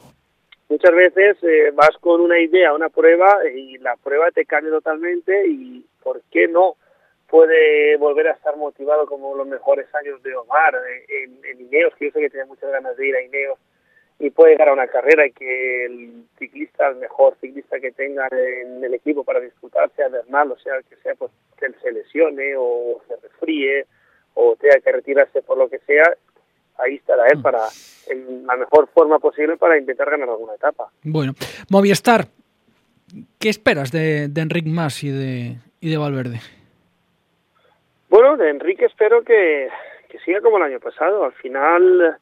muchas 0.70 0.94
veces 0.94 1.38
eh, 1.44 1.72
vas 1.74 1.96
con 2.00 2.22
una 2.22 2.40
idea, 2.40 2.74
una 2.74 2.90
prueba, 2.90 3.40
y 3.48 3.78
la 3.80 3.96
prueba 3.98 4.32
te 4.32 4.46
cambia 4.46 4.72
totalmente, 4.72 5.48
y 5.48 5.86
¿por 6.04 6.22
qué 6.32 6.48
no? 6.48 6.76
Puede 7.34 7.98
volver 7.98 8.28
a 8.28 8.34
estar 8.34 8.56
motivado 8.58 9.08
como 9.08 9.36
los 9.36 9.48
mejores 9.48 9.88
años 9.96 10.22
de 10.22 10.36
Omar 10.36 10.76
en, 11.10 11.44
en 11.44 11.62
Ineos, 11.62 11.92
que 11.96 12.06
yo 12.06 12.12
sé 12.12 12.20
que 12.20 12.30
tiene 12.30 12.46
muchas 12.46 12.70
ganas 12.70 12.96
de 12.96 13.08
ir 13.08 13.16
a 13.16 13.24
Ineos 13.24 13.58
y 14.20 14.30
puede 14.30 14.52
llegar 14.52 14.70
a 14.70 14.74
una 14.74 14.86
carrera 14.86 15.26
y 15.26 15.32
que 15.32 15.86
el 15.86 16.26
ciclista, 16.38 16.90
el 16.90 16.98
mejor 16.98 17.36
ciclista 17.42 17.80
que 17.80 17.92
tenga 17.92 18.28
en 18.32 18.84
el 18.84 18.94
equipo 18.94 19.24
para 19.24 19.40
disputar, 19.40 19.90
sea 19.96 20.10
Bernal 20.10 20.52
o 20.52 20.60
sea 20.60 20.74
que 20.88 20.96
sea, 20.98 21.16
pues 21.16 21.32
que 21.58 21.66
él 21.66 21.76
se 21.82 21.92
lesione 21.92 22.54
o 22.56 23.02
se 23.08 23.16
resfríe 23.16 23.88
o 24.36 24.56
tenga 24.56 24.80
que 24.82 24.92
retirarse 24.92 25.42
por 25.42 25.58
lo 25.58 25.68
que 25.68 25.80
sea, 25.80 26.16
ahí 26.78 26.98
estará 26.98 27.26
él 27.30 27.42
para 27.42 27.68
en 28.12 28.46
la 28.46 28.58
mejor 28.58 28.88
forma 28.94 29.18
posible 29.18 29.58
para 29.58 29.80
intentar 29.80 30.08
ganar 30.12 30.30
alguna 30.30 30.54
etapa. 30.54 30.92
Bueno, 31.02 31.34
Movistar, 31.72 32.28
¿qué 33.40 33.50
esperas 33.50 33.92
de, 33.92 34.28
de 34.28 34.42
Enric 34.42 34.68
Mas 34.68 35.04
y 35.04 35.10
de, 35.10 35.56
y 35.82 35.90
de 35.90 35.98
Valverde? 35.98 36.40
Bueno, 38.14 38.38
de 38.38 38.48
Enrique 38.48 38.86
espero 38.86 39.24
que, 39.24 39.70
que 40.08 40.20
siga 40.20 40.40
como 40.40 40.58
el 40.58 40.64
año 40.72 40.80
pasado. 40.80 41.24
Al 41.24 41.34
final, 41.34 42.16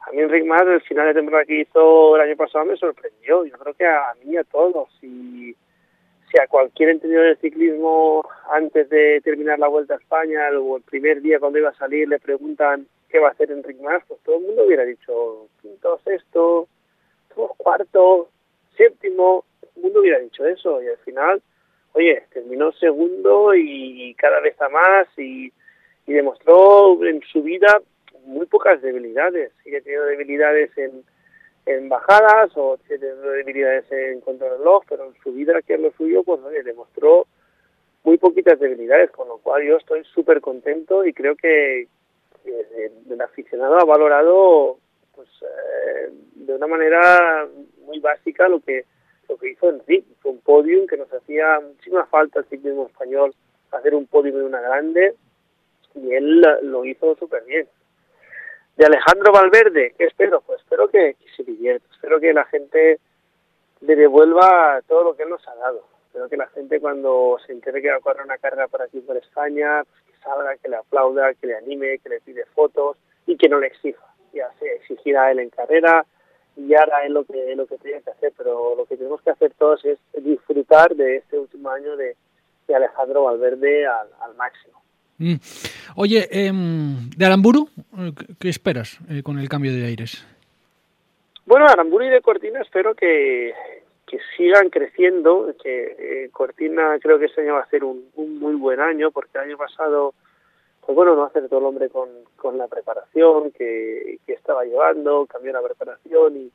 a 0.00 0.12
mí 0.12 0.18
Enrique 0.18 0.46
más 0.46 0.62
el 0.62 0.80
final 0.80 1.08
de 1.08 1.12
temporada 1.12 1.44
que 1.44 1.60
hizo 1.60 2.16
el 2.16 2.22
año 2.22 2.36
pasado 2.36 2.64
me 2.64 2.74
sorprendió. 2.78 3.44
Yo 3.44 3.58
creo 3.58 3.74
que 3.74 3.86
a 3.86 4.14
mí 4.24 4.38
a 4.38 4.44
todos. 4.44 4.88
Si, 4.98 5.52
si 5.52 6.40
a 6.40 6.46
cualquier 6.46 6.88
entendido 6.88 7.20
del 7.20 7.36
ciclismo 7.36 8.26
antes 8.50 8.88
de 8.88 9.20
terminar 9.22 9.58
la 9.58 9.68
Vuelta 9.68 9.92
a 9.92 9.98
España 9.98 10.40
o 10.58 10.78
el 10.78 10.82
primer 10.84 11.20
día 11.20 11.38
cuando 11.38 11.58
iba 11.58 11.68
a 11.68 11.74
salir 11.74 12.08
le 12.08 12.18
preguntan 12.18 12.86
qué 13.10 13.18
va 13.18 13.28
a 13.28 13.32
hacer 13.32 13.50
Enric 13.50 13.78
Mas, 13.82 14.02
pues 14.08 14.20
todo 14.22 14.36
el 14.36 14.44
mundo 14.44 14.64
hubiera 14.64 14.86
dicho 14.86 15.48
quinto, 15.60 16.00
sexto, 16.02 16.66
cuarto, 17.58 18.30
séptimo, 18.74 19.44
todo 19.60 19.70
el 19.76 19.82
mundo 19.82 20.00
hubiera 20.00 20.18
dicho 20.18 20.46
eso 20.46 20.82
y 20.82 20.88
al 20.88 20.96
final, 21.04 21.42
oye, 21.92 22.22
terminó 22.32 22.72
segundo 22.72 23.54
y 23.54 24.14
cada 24.14 24.40
vez 24.40 24.60
a 24.60 24.68
más 24.68 25.08
y, 25.16 25.52
y 26.06 26.12
demostró 26.12 27.04
en 27.04 27.20
su 27.32 27.42
vida 27.42 27.80
muy 28.24 28.46
pocas 28.46 28.80
debilidades. 28.82 29.52
Sigue 29.62 29.80
teniendo 29.80 30.06
debilidades 30.06 30.76
en, 30.76 31.04
en 31.66 31.88
bajadas 31.88 32.50
o 32.56 32.78
tiene 32.86 33.06
debilidades 33.06 33.90
en 33.92 34.20
contrarreloj, 34.20 34.84
pero 34.88 35.06
en 35.06 35.14
su 35.22 35.32
vida, 35.32 35.60
que 35.62 35.74
es 35.74 35.80
lo 35.80 35.92
suyo, 35.92 36.22
pues 36.22 36.40
oye, 36.42 36.62
demostró 36.62 37.26
muy 38.02 38.18
poquitas 38.18 38.58
debilidades, 38.58 39.10
con 39.10 39.28
lo 39.28 39.38
cual 39.38 39.62
yo 39.62 39.76
estoy 39.76 40.02
súper 40.04 40.40
contento 40.40 41.04
y 41.04 41.12
creo 41.12 41.36
que, 41.36 41.88
el 42.44 43.20
aficionado 43.20 43.78
ha 43.78 43.84
valorado 43.84 44.78
pues 45.14 45.28
eh, 45.42 46.10
de 46.36 46.54
una 46.54 46.66
manera 46.66 47.46
muy 47.84 47.98
básica 47.98 48.48
lo 48.48 48.60
que 48.60 48.86
lo 49.30 49.38
que 49.38 49.50
hizo 49.50 49.70
Enrique, 49.70 50.12
fue 50.20 50.32
un 50.32 50.40
podium 50.40 50.86
que 50.86 50.96
nos 50.96 51.12
hacía 51.12 51.60
muchísima 51.60 52.04
falta 52.06 52.40
al 52.40 52.46
ciclismo 52.46 52.86
español 52.86 53.34
hacer 53.70 53.94
un 53.94 54.06
podium 54.06 54.36
de 54.36 54.44
una 54.44 54.60
grande 54.60 55.14
y 55.94 56.12
él 56.12 56.40
lo 56.62 56.84
hizo 56.84 57.14
súper 57.16 57.44
bien. 57.44 57.68
De 58.76 58.86
Alejandro 58.86 59.32
Valverde, 59.32 59.94
¿qué 59.96 60.06
espero? 60.06 60.40
Pues 60.40 60.60
espero 60.60 60.88
que, 60.88 61.16
se 61.36 61.44
divierta, 61.44 61.86
espero 61.92 62.18
que 62.18 62.32
la 62.32 62.44
gente 62.46 62.98
le 63.80 63.96
devuelva 63.96 64.80
todo 64.88 65.04
lo 65.04 65.16
que 65.16 65.22
él 65.22 65.30
nos 65.30 65.46
ha 65.46 65.54
dado. 65.54 65.84
Espero 66.06 66.28
que 66.28 66.36
la 66.36 66.48
gente 66.48 66.80
cuando 66.80 67.38
se 67.46 67.52
entere 67.52 67.82
que 67.82 67.90
va 67.90 67.96
a 67.96 68.00
correr 68.00 68.24
una 68.24 68.38
carrera 68.38 68.66
por 68.66 68.82
aquí 68.82 69.00
por 69.00 69.16
España, 69.16 69.84
pues 69.84 70.02
que 70.02 70.22
salga, 70.24 70.56
que 70.56 70.68
le 70.68 70.76
aplauda, 70.76 71.34
que 71.34 71.46
le 71.46 71.56
anime, 71.56 71.98
que 71.98 72.08
le 72.08 72.20
pide 72.20 72.44
fotos 72.46 72.96
y 73.26 73.36
que 73.36 73.48
no 73.48 73.60
le 73.60 73.68
exija. 73.68 74.04
Ya 74.32 74.50
se 74.58 74.74
exigirá 74.76 75.24
a 75.24 75.32
él 75.32 75.38
en 75.38 75.50
carrera 75.50 76.04
y 76.56 76.74
hará 76.74 77.04
él 77.06 77.12
lo 77.14 77.24
que, 77.24 77.54
lo 77.56 77.66
que 77.66 77.76
que 77.78 78.10
hacer, 78.10 78.32
pero 78.36 78.74
lo 78.76 78.84
que 78.86 78.96
tenemos 78.96 79.20
que 79.22 79.30
hacer 79.30 79.52
todos 79.58 79.84
es 79.84 79.98
disfrutar 80.22 80.94
de 80.94 81.16
este 81.16 81.38
último 81.38 81.70
año 81.70 81.96
de, 81.96 82.16
Alejandro 82.74 83.24
Valverde 83.24 83.84
al, 83.84 84.36
máximo. 84.36 84.80
Mm. 85.18 85.34
Oye, 85.96 86.28
em, 86.30 87.10
de 87.16 87.26
Aramburu, 87.26 87.68
¿qué 88.38 88.48
esperas 88.48 89.00
eh, 89.10 89.24
con 89.24 89.40
el 89.40 89.48
cambio 89.48 89.72
de 89.72 89.86
aires? 89.86 90.24
Bueno, 91.46 91.66
Aramburu 91.66 92.04
y 92.04 92.10
de 92.10 92.20
Cortina 92.20 92.62
espero 92.62 92.94
que, 92.94 93.52
que 94.10 94.18
sigan 94.36 94.70
creciendo, 94.70 95.54
que 95.62 95.96
eh, 95.98 96.30
Cortina 96.32 96.98
creo 97.00 97.18
que 97.18 97.26
este 97.26 97.42
año 97.42 97.54
va 97.54 97.60
a 97.60 97.68
ser 97.70 97.84
un, 97.84 98.10
muy 98.16 98.54
buen 98.56 98.80
año, 98.80 99.12
porque 99.12 99.38
el 99.38 99.44
año 99.44 99.56
pasado, 99.56 100.14
pues 100.80 100.96
bueno, 100.96 101.14
no 101.14 101.28
todo 101.48 101.60
el 101.60 101.66
hombre 101.66 101.88
con, 101.88 102.08
con 102.36 102.58
la 102.58 102.68
preparación 102.68 103.50
que, 103.52 104.18
que 104.26 104.32
estaba 104.32 104.64
llevando, 104.64 105.26
cambió 105.26 105.52
la 105.52 105.62
preparación 105.62 106.36
y, 106.36 106.52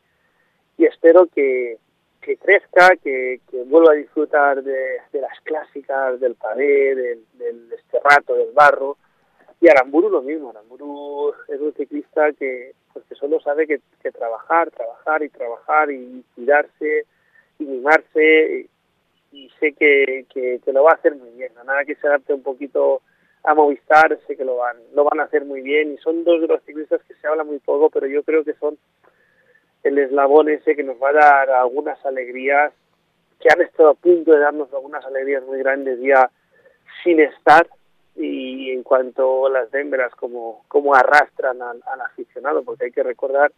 espero 0.77 1.27
que, 1.27 1.77
que 2.21 2.37
crezca, 2.37 2.89
que, 3.01 3.39
que, 3.49 3.63
vuelva 3.63 3.93
a 3.93 3.95
disfrutar 3.95 4.61
de, 4.61 4.99
las 5.13 5.39
clásicas, 5.43 6.19
del 6.19 6.35
pavé, 6.35 6.95
del, 6.95 7.25
del 7.33 7.71
esterrato, 7.73 8.35
del 8.35 8.51
barro. 8.51 8.97
Y 9.61 9.69
Aramburu 9.69 10.09
lo 10.09 10.21
mismo, 10.21 10.49
Aramburu 10.49 11.33
es 11.47 11.59
un 11.59 11.73
ciclista 11.73 12.33
que, 12.33 12.73
pues 12.93 13.05
que 13.05 13.15
solo 13.15 13.39
sabe 13.39 13.67
que, 13.67 13.79
que 14.01 14.11
trabajar, 14.11 14.69
trabajar 14.71 15.23
y 15.23 15.29
trabajar 15.29 15.91
y 15.91 16.23
cuidarse 16.35 17.05
y 17.59 17.63
mimarse 17.63 18.69
y, 19.31 19.49
sé 19.59 19.73
que, 19.73 20.25
que, 20.29 20.61
lo 20.71 20.83
va 20.83 20.91
a 20.91 20.95
hacer 20.95 21.15
muy 21.15 21.29
bien. 21.31 21.51
Nada 21.65 21.83
que 21.83 21.95
se 21.95 22.07
adapte 22.07 22.33
un 22.33 22.43
poquito 22.43 23.01
a 23.45 23.53
Movistar, 23.53 24.17
sé 24.27 24.35
que 24.35 24.45
lo 24.45 24.57
van, 24.57 24.77
lo 24.93 25.03
van 25.03 25.19
a 25.19 25.23
hacer 25.23 25.45
muy 25.45 25.61
bien 25.61 25.93
y 25.93 25.97
son 25.97 26.23
dos 26.23 26.41
de 26.41 26.47
los 26.47 26.63
ciclistas 26.63 27.01
que 27.03 27.13
se 27.15 27.27
habla 27.27 27.43
muy 27.43 27.59
poco, 27.59 27.89
pero 27.89 28.07
yo 28.07 28.23
creo 28.23 28.43
que 28.43 28.53
son 28.53 28.77
el 29.83 29.97
eslabón 29.99 30.49
ese 30.49 30.75
que 30.75 30.83
nos 30.83 31.01
va 31.01 31.09
a 31.09 31.13
dar 31.13 31.49
algunas 31.51 32.03
alegrías, 32.05 32.73
que 33.39 33.49
han 33.53 33.61
estado 33.61 33.89
a 33.89 33.93
punto 33.93 34.31
de 34.31 34.39
darnos 34.39 34.73
algunas 34.73 35.05
alegrías 35.05 35.43
muy 35.43 35.59
grandes 35.59 35.99
ya 36.01 36.29
sin 37.03 37.19
estar 37.19 37.67
y 38.15 38.71
en 38.71 38.81
cuanto 38.81 39.45
a 39.45 39.49
las 39.49 39.73
hembras 39.73 40.13
como, 40.15 40.63
como 40.67 40.95
arrastran 40.95 41.61
al 41.61 42.01
aficionado, 42.01 42.63
porque 42.63 42.85
hay 42.85 42.91
que 42.91 43.03
recordar 43.03 43.51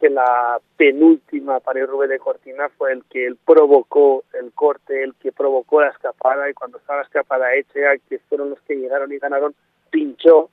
que 0.00 0.10
la 0.10 0.60
penúltima 0.76 1.60
pared 1.60 1.86
Rubén 1.86 2.10
de 2.10 2.18
Cortina 2.18 2.68
fue 2.68 2.92
el 2.92 3.04
que 3.04 3.34
provocó 3.44 4.24
el 4.34 4.52
corte, 4.52 5.02
el 5.02 5.14
que 5.14 5.32
provocó 5.32 5.80
la 5.80 5.88
escapada 5.88 6.48
y 6.50 6.54
cuando 6.54 6.78
estaba 6.78 7.00
la 7.00 7.04
escapada 7.04 7.54
hecha, 7.54 7.96
que 8.08 8.18
fueron 8.20 8.50
los 8.50 8.60
que 8.62 8.76
llegaron 8.76 9.12
y 9.12 9.18
ganaron, 9.18 9.54
pinchó. 9.90 10.50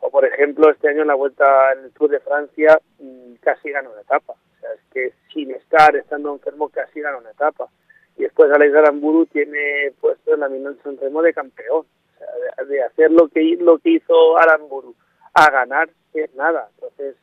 O 0.00 0.10
por 0.10 0.24
ejemplo, 0.24 0.70
este 0.70 0.88
año 0.88 1.02
en 1.02 1.08
la 1.08 1.14
vuelta 1.14 1.72
en 1.72 1.84
el 1.84 1.92
Tour 1.92 2.10
de 2.10 2.20
Francia 2.20 2.78
mm, 2.98 3.34
casi 3.40 3.70
ganó 3.70 3.90
una 3.92 4.00
etapa. 4.00 4.32
O 4.32 4.60
sea, 4.60 4.72
es 4.72 4.80
que 4.92 5.12
sin 5.32 5.50
estar, 5.52 5.94
estando 5.94 6.32
enfermo, 6.32 6.68
casi 6.68 7.00
ganó 7.00 7.18
una 7.18 7.30
etapa. 7.30 7.68
Y 8.16 8.22
después 8.22 8.50
Alex 8.50 8.74
Aramburu 8.74 9.26
tiene 9.26 9.92
puesto 10.00 10.34
en 10.34 10.40
la 10.40 10.48
Milan 10.48 10.78
San 10.82 10.98
Remo 10.98 11.22
de 11.22 11.32
campeón. 11.32 11.86
O 11.86 12.18
sea, 12.18 12.64
de, 12.64 12.82
hacer 12.82 13.10
lo 13.10 13.28
que, 13.28 13.56
lo 13.60 13.78
que 13.78 13.90
hizo 13.90 14.38
Aramburu 14.38 14.94
a 15.34 15.50
ganar 15.50 15.90
es 16.14 16.34
nada. 16.34 16.68
Entonces, 16.74 17.16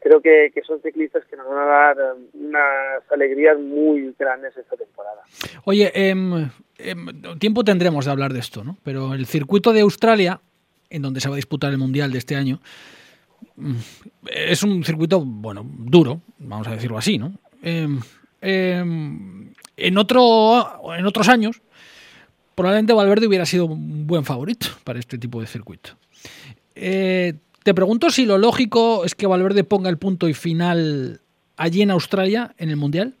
creo 0.00 0.20
que, 0.20 0.50
son 0.66 0.80
ciclistas 0.82 1.24
que 1.26 1.36
nos 1.36 1.48
van 1.48 1.58
a 1.58 1.64
dar 1.64 1.96
um, 2.14 2.46
unas 2.48 3.02
alegrías 3.10 3.58
muy 3.58 4.14
grandes 4.18 4.56
esta 4.56 4.76
temporada. 4.76 5.22
Oye, 5.64 5.90
em, 5.94 6.48
em, 6.78 7.38
tiempo 7.38 7.64
tendremos 7.64 8.04
de 8.04 8.10
hablar 8.10 8.32
de 8.32 8.40
esto, 8.40 8.64
¿no? 8.64 8.76
Pero 8.82 9.14
el 9.14 9.26
circuito 9.26 9.72
de 9.72 9.80
Australia, 9.80 10.40
en 10.90 11.02
donde 11.02 11.20
se 11.20 11.28
va 11.28 11.34
a 11.34 11.36
disputar 11.36 11.72
el 11.72 11.78
Mundial 11.78 12.12
de 12.12 12.18
este 12.18 12.36
año, 12.36 12.60
mm, 13.56 13.76
es 14.26 14.62
un 14.62 14.84
circuito, 14.84 15.20
bueno, 15.24 15.64
duro, 15.64 16.20
vamos 16.38 16.68
a 16.68 16.72
decirlo 16.72 16.98
así, 16.98 17.18
¿no? 17.18 17.32
Em, 17.62 18.00
en, 18.40 19.98
otro, 19.98 20.94
en 20.96 21.06
otros 21.06 21.28
años, 21.28 21.60
probablemente 22.54 22.92
Valverde 22.92 23.26
hubiera 23.26 23.46
sido 23.46 23.66
un 23.66 24.06
buen 24.06 24.24
favorito 24.24 24.68
para 24.84 24.98
este 24.98 25.18
tipo 25.18 25.40
de 25.40 25.46
circuito. 25.46 25.90
Eh, 26.74 27.34
te 27.68 27.74
pregunto 27.74 28.08
si 28.08 28.24
lo 28.24 28.38
lógico 28.38 29.04
es 29.04 29.14
que 29.14 29.26
Valverde 29.26 29.62
ponga 29.62 29.90
el 29.90 29.98
punto 29.98 30.26
y 30.26 30.32
final 30.32 31.20
allí 31.58 31.82
en 31.82 31.90
Australia, 31.90 32.54
en 32.56 32.70
el 32.70 32.76
Mundial, 32.76 33.16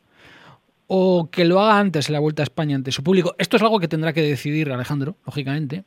o 0.86 1.28
que 1.30 1.44
lo 1.44 1.60
haga 1.60 1.78
antes 1.78 2.08
en 2.08 2.14
la 2.14 2.18
Vuelta 2.18 2.40
a 2.40 2.44
España 2.44 2.74
ante 2.74 2.90
su 2.90 3.02
público. 3.02 3.34
Esto 3.36 3.58
es 3.58 3.62
algo 3.62 3.78
que 3.78 3.88
tendrá 3.88 4.14
que 4.14 4.22
decidir 4.22 4.72
Alejandro, 4.72 5.16
lógicamente, 5.26 5.84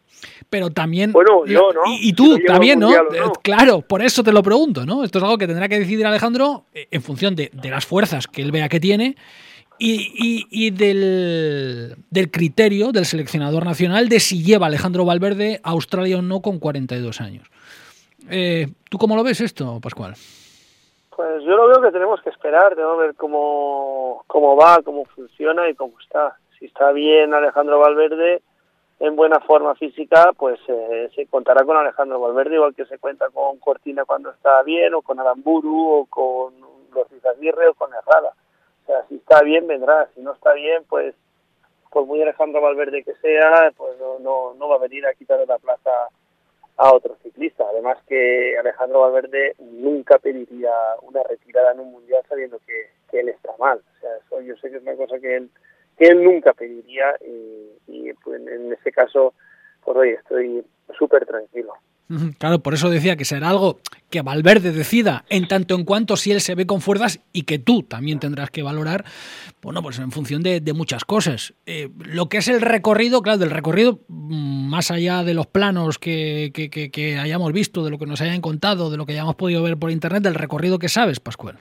pero 0.52 0.70
también... 0.70 1.12
Bueno, 1.12 1.44
yo, 1.48 1.72
¿no? 1.74 1.82
Y, 1.88 2.14
tú 2.14 2.38
también, 2.46 2.78
¿no? 2.78 2.92
Claro, 3.42 3.82
por 3.82 4.04
eso 4.04 4.22
te 4.22 4.32
lo 4.32 4.44
pregunto, 4.44 4.86
¿no? 4.86 5.04
Esto 5.04 5.18
es 5.18 5.24
algo 5.24 5.40
que 5.40 5.48
tendrá 5.48 5.68
que 5.68 5.80
decidir 5.80 6.06
Alejandro 6.06 6.66
eh, 6.76 6.88
en 6.92 7.02
función 7.02 7.36
de, 7.36 7.50
las 7.64 7.88
fuerzas 7.88 8.28
que 8.28 8.44
él 8.44 8.52
vea 8.52 8.70
que 8.70 8.80
tiene 8.80 9.16
y, 9.80 10.70
del, 10.70 11.96
del, 12.12 12.30
criterio 12.30 12.92
del 12.92 13.08
seleccionador 13.08 13.66
nacional 13.66 14.08
de 14.08 14.20
si 14.20 14.44
lleva 14.44 14.68
Alejandro 14.68 15.04
Valverde 15.04 15.60
a 15.64 15.72
Australia 15.72 16.20
o 16.20 16.22
no 16.22 16.44
con 16.44 16.60
42 16.60 17.22
años. 17.22 17.48
Eh, 18.32 18.68
¿Tú 18.90 18.98
cómo 18.98 19.16
lo 19.18 19.24
ves 19.24 19.42
esto, 19.42 19.80
Pascual? 19.82 20.14
Pues 21.14 21.44
yo 21.44 21.58
lo 21.58 21.68
veo 21.68 21.82
que 21.82 21.92
tenemos 21.92 22.22
que 22.22 22.30
esperar, 22.30 22.76
tenemos 22.76 22.98
que 22.98 23.08
ver 23.08 23.16
cómo, 23.16 24.24
cómo 24.28 24.56
va, 24.56 24.82
cómo 24.84 25.04
funciona 25.06 25.70
y 25.70 25.76
cómo 25.76 26.00
está. 26.00 26.38
Si 26.58 26.66
está 26.66 26.94
bien 26.94 27.34
Alejandro 27.34 27.80
Valverde, 27.80 28.42
en 29.02 29.16
buena 29.18 29.42
forma 29.42 29.76
física, 29.76 30.32
pues 30.38 30.60
eh, 30.68 31.10
se 31.14 31.28
contará 31.28 31.66
con 31.66 31.76
Alejandro 31.76 32.22
Valverde, 32.22 32.56
igual 32.56 32.74
que 32.74 32.86
se 32.86 33.00
cuenta 33.00 33.30
con 33.30 33.58
Cortina 33.60 34.06
cuando 34.06 34.30
está 34.32 34.64
bien, 34.64 34.94
o 34.94 35.02
con 35.02 35.20
Aramburu, 35.20 35.90
o 35.90 36.06
con 36.06 36.54
los 36.94 37.12
Izaguirre, 37.12 37.68
o 37.68 37.74
con 37.74 37.90
Herrada. 37.94 38.34
O 38.84 38.86
sea, 38.86 39.04
si 39.10 39.16
está 39.16 39.42
bien, 39.42 39.68
vendrá. 39.68 40.08
Si 40.16 40.22
no 40.22 40.32
está 40.32 40.54
bien, 40.54 40.84
pues 40.88 41.16
por 41.90 42.06
muy 42.06 42.22
Alejandro 42.22 42.62
Valverde 42.62 43.04
que 43.04 43.16
sea, 43.16 43.74
pues 43.76 44.00
no, 44.00 44.20
no, 44.20 44.54
no 44.54 44.70
va 44.70 44.76
a 44.76 44.80
venir 44.80 45.06
a 45.06 45.14
quitar 45.14 45.40
la 45.46 45.58
plaza 45.58 45.92
a 46.82 46.94
otro 46.94 47.16
ciclista. 47.22 47.64
Además 47.70 48.00
que 48.08 48.58
Alejandro 48.58 49.02
Valverde 49.02 49.54
nunca 49.60 50.18
pediría 50.18 50.72
una 51.04 51.22
retirada 51.24 51.74
en 51.74 51.82
un 51.82 51.92
mundial 51.92 52.24
sabiendo 52.28 52.60
que, 52.66 52.90
él 53.12 53.28
está 53.28 53.52
mal. 53.60 53.78
O 53.78 54.00
sea, 54.00 54.10
eso 54.16 54.40
yo 54.40 54.56
sé 54.56 54.72
que 54.72 54.78
es 54.78 54.82
una 54.82 54.96
cosa 54.96 55.20
que 55.20 55.36
él, 55.36 55.50
que 55.98 56.06
él 56.08 56.24
nunca 56.24 56.54
pediría 56.54 57.14
y, 57.20 58.14
pues, 58.24 58.42
en 58.48 58.72
ese 58.72 58.90
caso, 58.92 59.34
por 59.84 59.98
hoy 59.98 60.12
estoy 60.12 60.64
súper 60.98 61.26
tranquilo. 61.26 61.74
Claro, 62.40 62.60
por 62.60 62.74
eso 62.74 62.90
decía 62.90 63.16
que 63.16 63.26
será 63.26 63.50
algo 63.50 63.80
que 64.10 64.22
Valverde 64.22 64.72
decida 64.72 65.24
en 65.30 65.48
tanto 65.48 65.76
en 65.76 65.86
cuanto 65.86 66.18
si 66.18 66.32
él 66.32 66.42
se 66.42 66.56
ve 66.56 66.66
con 66.66 66.82
fuerzas 66.82 67.24
y 67.34 67.44
que 67.44 67.60
tú 67.60 67.84
también 67.84 68.20
tendrás 68.20 68.52
que 68.52 68.64
valorar, 68.64 69.06
bueno, 69.62 69.82
pues 69.82 70.00
en 70.00 70.12
función 70.12 70.44
de, 70.44 70.62
muchas 70.74 71.06
cosas. 71.06 71.54
Eh, 71.66 71.90
lo 72.06 72.30
que 72.30 72.38
es 72.38 72.48
el 72.48 72.62
recorrido, 72.62 73.22
claro, 73.22 73.38
del 73.38 73.52
recorrido, 73.52 74.00
mm, 74.08 74.70
más 74.70 74.90
allá 74.92 75.24
de 75.24 75.34
los 75.34 75.48
planos 75.48 76.00
que, 76.00 76.52
que, 76.54 77.20
hayamos 77.20 77.52
visto, 77.54 77.84
de 77.84 77.92
lo 77.92 77.98
que 77.98 78.06
nos 78.06 78.22
hayan 78.22 78.42
contado, 78.42 78.90
de 78.90 78.98
lo 78.98 79.06
que 79.06 79.14
hayamos 79.14 79.36
podido 79.36 79.64
ver 79.64 79.78
por 79.78 79.92
internet, 79.92 80.24
del 80.24 80.36
recorrido 80.36 80.80
que 80.80 80.90
sabes, 80.90 81.20
Pascual. 81.20 81.58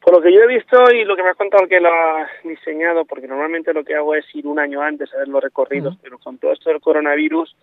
Por 0.00 0.14
lo 0.14 0.22
que 0.22 0.32
yo 0.32 0.40
he 0.40 0.46
visto 0.46 0.90
y 0.92 1.04
lo 1.04 1.14
que 1.14 1.22
me 1.22 1.30
ha 1.30 1.34
contado 1.34 1.68
que 1.68 1.78
lo 1.78 1.88
ha 1.92 2.26
diseñado, 2.42 3.04
porque 3.04 3.28
normalmente 3.28 3.74
lo 3.74 3.84
que 3.84 3.94
hago 3.94 4.14
es 4.14 4.24
ir 4.34 4.46
un 4.46 4.58
año 4.58 4.80
antes 4.80 5.12
a 5.12 5.18
ver 5.18 5.28
los 5.28 5.42
recorridos, 5.42 5.98
pero 6.02 6.18
con 6.18 6.38
todo 6.38 6.52
esto 6.52 6.70
del 6.70 6.80
coronavirus, 6.80 7.54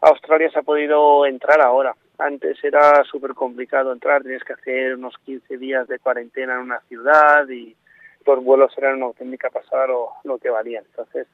Australia 0.00 0.50
se 0.50 0.58
ha 0.58 0.62
podido 0.62 1.26
entrar 1.26 1.60
ahora. 1.60 1.94
Antes 2.18 2.62
era 2.62 3.02
súper 3.04 3.34
complicado 3.34 3.92
entrar, 3.92 4.22
tenías 4.22 4.44
que 4.44 4.52
hacer 4.54 4.94
unos 4.94 5.16
15 5.24 5.58
días 5.58 5.88
de 5.88 5.98
cuarentena 5.98 6.54
en 6.54 6.60
una 6.60 6.80
ciudad 6.80 7.48
y 7.48 7.76
los 8.26 8.44
vuelos 8.44 8.72
eran 8.76 8.96
una 8.96 9.06
auténtica 9.06 9.50
pasada 9.50 9.86
lo, 9.86 10.10
lo 10.24 10.38
que 10.38 10.50
valían. 10.50 10.84
Entonces, 10.84 11.26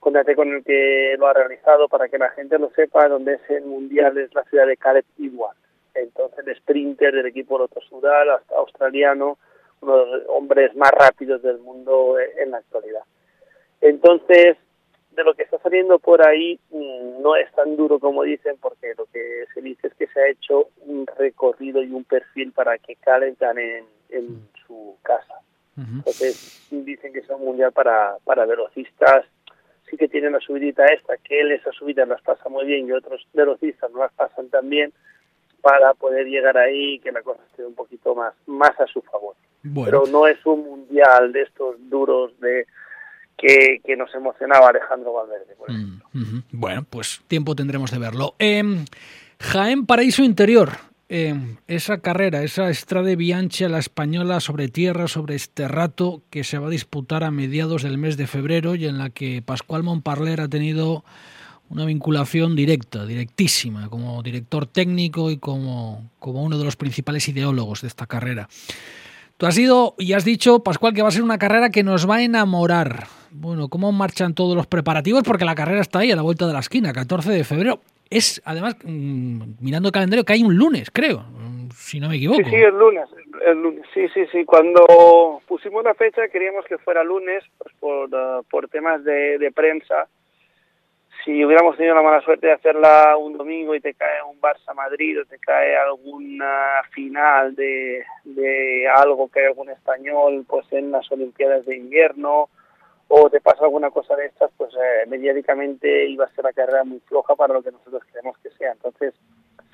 contate 0.00 0.34
con 0.34 0.52
el 0.52 0.64
que 0.64 1.16
lo 1.18 1.26
ha 1.26 1.32
realizado 1.32 1.88
para 1.88 2.08
que 2.08 2.18
la 2.18 2.30
gente 2.30 2.58
lo 2.58 2.70
sepa, 2.70 3.08
donde 3.08 3.34
es 3.34 3.50
el 3.50 3.64
mundial 3.64 4.18
es 4.18 4.34
la 4.34 4.44
ciudad 4.44 4.66
de 4.66 4.76
Caleb 4.76 5.04
igual. 5.18 5.56
Entonces, 5.94 6.46
el 6.46 6.56
sprinter 6.56 7.14
del 7.14 7.26
equipo 7.26 7.58
Lotto 7.58 7.80
Sudal, 7.80 8.30
hasta 8.30 8.56
australiano, 8.56 9.38
uno 9.80 9.96
de 9.98 10.06
los 10.06 10.22
hombres 10.28 10.74
más 10.76 10.90
rápidos 10.90 11.42
del 11.42 11.58
mundo 11.58 12.16
en 12.18 12.50
la 12.50 12.58
actualidad. 12.58 13.02
Entonces, 13.80 14.56
de 15.18 15.24
lo 15.24 15.34
que 15.34 15.42
está 15.42 15.58
saliendo 15.58 15.98
por 15.98 16.24
ahí 16.24 16.60
mm, 16.70 17.20
no 17.20 17.34
es 17.34 17.50
tan 17.52 17.76
duro 17.76 17.98
como 17.98 18.22
dicen, 18.22 18.56
porque 18.60 18.94
lo 18.96 19.04
que 19.06 19.46
se 19.52 19.60
dice 19.60 19.88
es 19.88 19.94
que 19.94 20.06
se 20.06 20.20
ha 20.20 20.28
hecho 20.28 20.68
un 20.86 21.06
recorrido 21.18 21.82
y 21.82 21.90
un 21.90 22.04
perfil 22.04 22.52
para 22.52 22.78
que 22.78 22.94
Caleb 22.94 23.36
gane 23.38 23.84
en, 24.10 24.30
mm. 24.30 24.48
su 24.66 24.96
casa. 25.02 25.34
Entonces, 25.76 26.66
dicen 26.72 27.12
que 27.12 27.20
es 27.20 27.28
un 27.30 27.44
mundial 27.44 27.70
para, 27.70 28.16
para 28.24 28.46
velocistas. 28.46 29.24
Sí 29.88 29.96
que 29.96 30.08
tienen 30.08 30.32
la 30.32 30.40
subidita 30.40 30.84
esta, 30.86 31.16
que 31.18 31.40
él 31.40 31.52
esa 31.52 31.70
subida 31.70 32.04
las 32.04 32.20
pasa 32.20 32.48
muy 32.48 32.66
bien 32.66 32.88
y 32.88 32.92
otros 32.92 33.26
velocistas 33.32 33.90
no 33.92 34.00
las 34.00 34.12
pasan 34.12 34.48
tan 34.48 34.68
bien 34.68 34.92
para 35.60 35.94
poder 35.94 36.26
llegar 36.26 36.58
ahí 36.58 36.94
y 36.94 36.98
que 36.98 37.12
la 37.12 37.22
cosa 37.22 37.40
esté 37.48 37.64
un 37.64 37.74
poquito 37.74 38.14
más, 38.14 38.34
más 38.46 38.78
a 38.80 38.86
su 38.88 39.02
favor. 39.02 39.36
Pero 39.84 40.04
no 40.06 40.26
es 40.26 40.44
un 40.46 40.64
mundial 40.64 41.32
de 41.32 41.42
estos 41.42 41.76
duros 41.88 42.38
de 42.40 42.66
que, 43.38 43.96
nos 43.96 44.12
emocionaba 44.14 44.68
Alejandro 44.68 45.12
Valverde. 45.12 45.56
Mm, 46.12 46.40
bueno, 46.52 46.84
pues 46.90 47.22
tiempo 47.28 47.54
tendremos 47.54 47.90
de 47.90 47.98
verlo. 47.98 48.34
Eh, 48.38 48.84
Jaén 49.40 49.86
Paraíso 49.86 50.24
Interior. 50.24 50.70
Em, 51.10 51.56
esa 51.68 52.02
carrera, 52.02 52.42
esa 52.42 52.68
Estrade 52.68 53.16
Bianchi 53.16 53.66
la 53.66 53.78
española 53.78 54.40
sobre 54.40 54.68
tierra, 54.68 55.08
sobre 55.08 55.36
este 55.36 55.66
rato, 55.66 56.20
que 56.28 56.44
se 56.44 56.58
va 56.58 56.66
a 56.66 56.70
disputar 56.70 57.24
a 57.24 57.30
mediados 57.30 57.82
del 57.82 57.96
mes 57.96 58.18
de 58.18 58.26
febrero 58.26 58.74
y 58.74 58.84
en 58.84 58.98
la 58.98 59.08
que 59.08 59.40
Pascual 59.40 59.82
Montparler 59.82 60.42
ha 60.42 60.48
tenido 60.48 61.04
una 61.70 61.86
vinculación 61.86 62.54
directa, 62.54 63.06
directísima, 63.06 63.88
como 63.88 64.22
director 64.22 64.66
técnico 64.66 65.30
y 65.30 65.38
como, 65.38 66.10
como 66.18 66.42
uno 66.42 66.58
de 66.58 66.64
los 66.64 66.76
principales 66.76 67.26
ideólogos 67.28 67.80
de 67.80 67.88
esta 67.88 68.06
carrera. 68.06 68.50
Tú 69.38 69.46
has 69.46 69.56
ido 69.56 69.94
y 69.98 70.12
has 70.12 70.26
dicho, 70.26 70.62
Pascual, 70.62 70.92
que 70.92 71.00
va 71.00 71.08
a 71.08 71.12
ser 71.12 71.22
una 71.22 71.38
carrera 71.38 71.70
que 71.70 71.84
nos 71.84 72.08
va 72.08 72.16
a 72.16 72.22
enamorar. 72.22 73.06
Bueno, 73.30 73.68
¿cómo 73.68 73.92
marchan 73.92 74.34
todos 74.34 74.56
los 74.56 74.66
preparativos? 74.66 75.22
Porque 75.22 75.44
la 75.44 75.54
carrera 75.54 75.80
está 75.80 76.00
ahí, 76.00 76.10
a 76.10 76.16
la 76.16 76.22
vuelta 76.22 76.46
de 76.46 76.52
la 76.52 76.60
esquina, 76.60 76.92
14 76.92 77.30
de 77.30 77.44
febrero. 77.44 77.80
Es, 78.10 78.40
además, 78.44 78.76
mm, 78.84 79.40
mirando 79.60 79.88
el 79.88 79.92
calendario, 79.92 80.24
que 80.24 80.32
hay 80.32 80.42
un 80.42 80.56
lunes, 80.56 80.90
creo, 80.92 81.24
si 81.74 82.00
no 82.00 82.08
me 82.08 82.16
equivoco. 82.16 82.42
Sí, 82.42 82.50
sí, 82.50 82.56
el 82.56 82.78
lunes, 82.78 83.08
el 83.46 83.62
lunes. 83.62 83.84
Sí, 83.92 84.08
sí, 84.14 84.26
sí. 84.32 84.44
Cuando 84.44 85.40
pusimos 85.46 85.84
la 85.84 85.94
fecha 85.94 86.28
queríamos 86.28 86.64
que 86.66 86.78
fuera 86.78 87.04
lunes, 87.04 87.44
pues 87.58 87.74
por, 87.78 88.14
uh, 88.14 88.42
por 88.50 88.68
temas 88.68 89.04
de, 89.04 89.38
de 89.38 89.52
prensa 89.52 90.08
si 91.24 91.44
hubiéramos 91.44 91.76
tenido 91.76 91.94
la 91.94 92.02
mala 92.02 92.20
suerte 92.22 92.46
de 92.46 92.54
hacerla 92.54 93.16
un 93.16 93.36
domingo 93.36 93.74
y 93.74 93.80
te 93.80 93.94
cae 93.94 94.22
un 94.22 94.40
Barça 94.40 94.74
Madrid 94.74 95.20
o 95.20 95.24
te 95.26 95.38
cae 95.38 95.76
alguna 95.76 96.82
final 96.92 97.54
de, 97.54 98.04
de 98.24 98.88
algo 98.88 99.28
que 99.28 99.40
hay 99.40 99.46
algún 99.46 99.68
español 99.70 100.44
pues 100.48 100.66
en 100.72 100.90
las 100.90 101.10
Olimpiadas 101.10 101.66
de 101.66 101.76
invierno 101.76 102.48
o 103.08 103.30
te 103.30 103.40
pasa 103.40 103.64
alguna 103.64 103.90
cosa 103.90 104.14
de 104.16 104.26
estas, 104.26 104.50
pues 104.56 104.72
eh, 104.74 105.06
mediáticamente 105.08 106.06
iba 106.06 106.26
a 106.26 106.34
ser 106.34 106.44
la 106.44 106.52
carrera 106.52 106.84
muy 106.84 107.00
floja 107.00 107.34
para 107.34 107.54
lo 107.54 107.62
que 107.62 107.72
nosotros 107.72 108.04
queremos 108.04 108.36
que 108.38 108.50
sea. 108.50 108.72
Entonces 108.72 109.14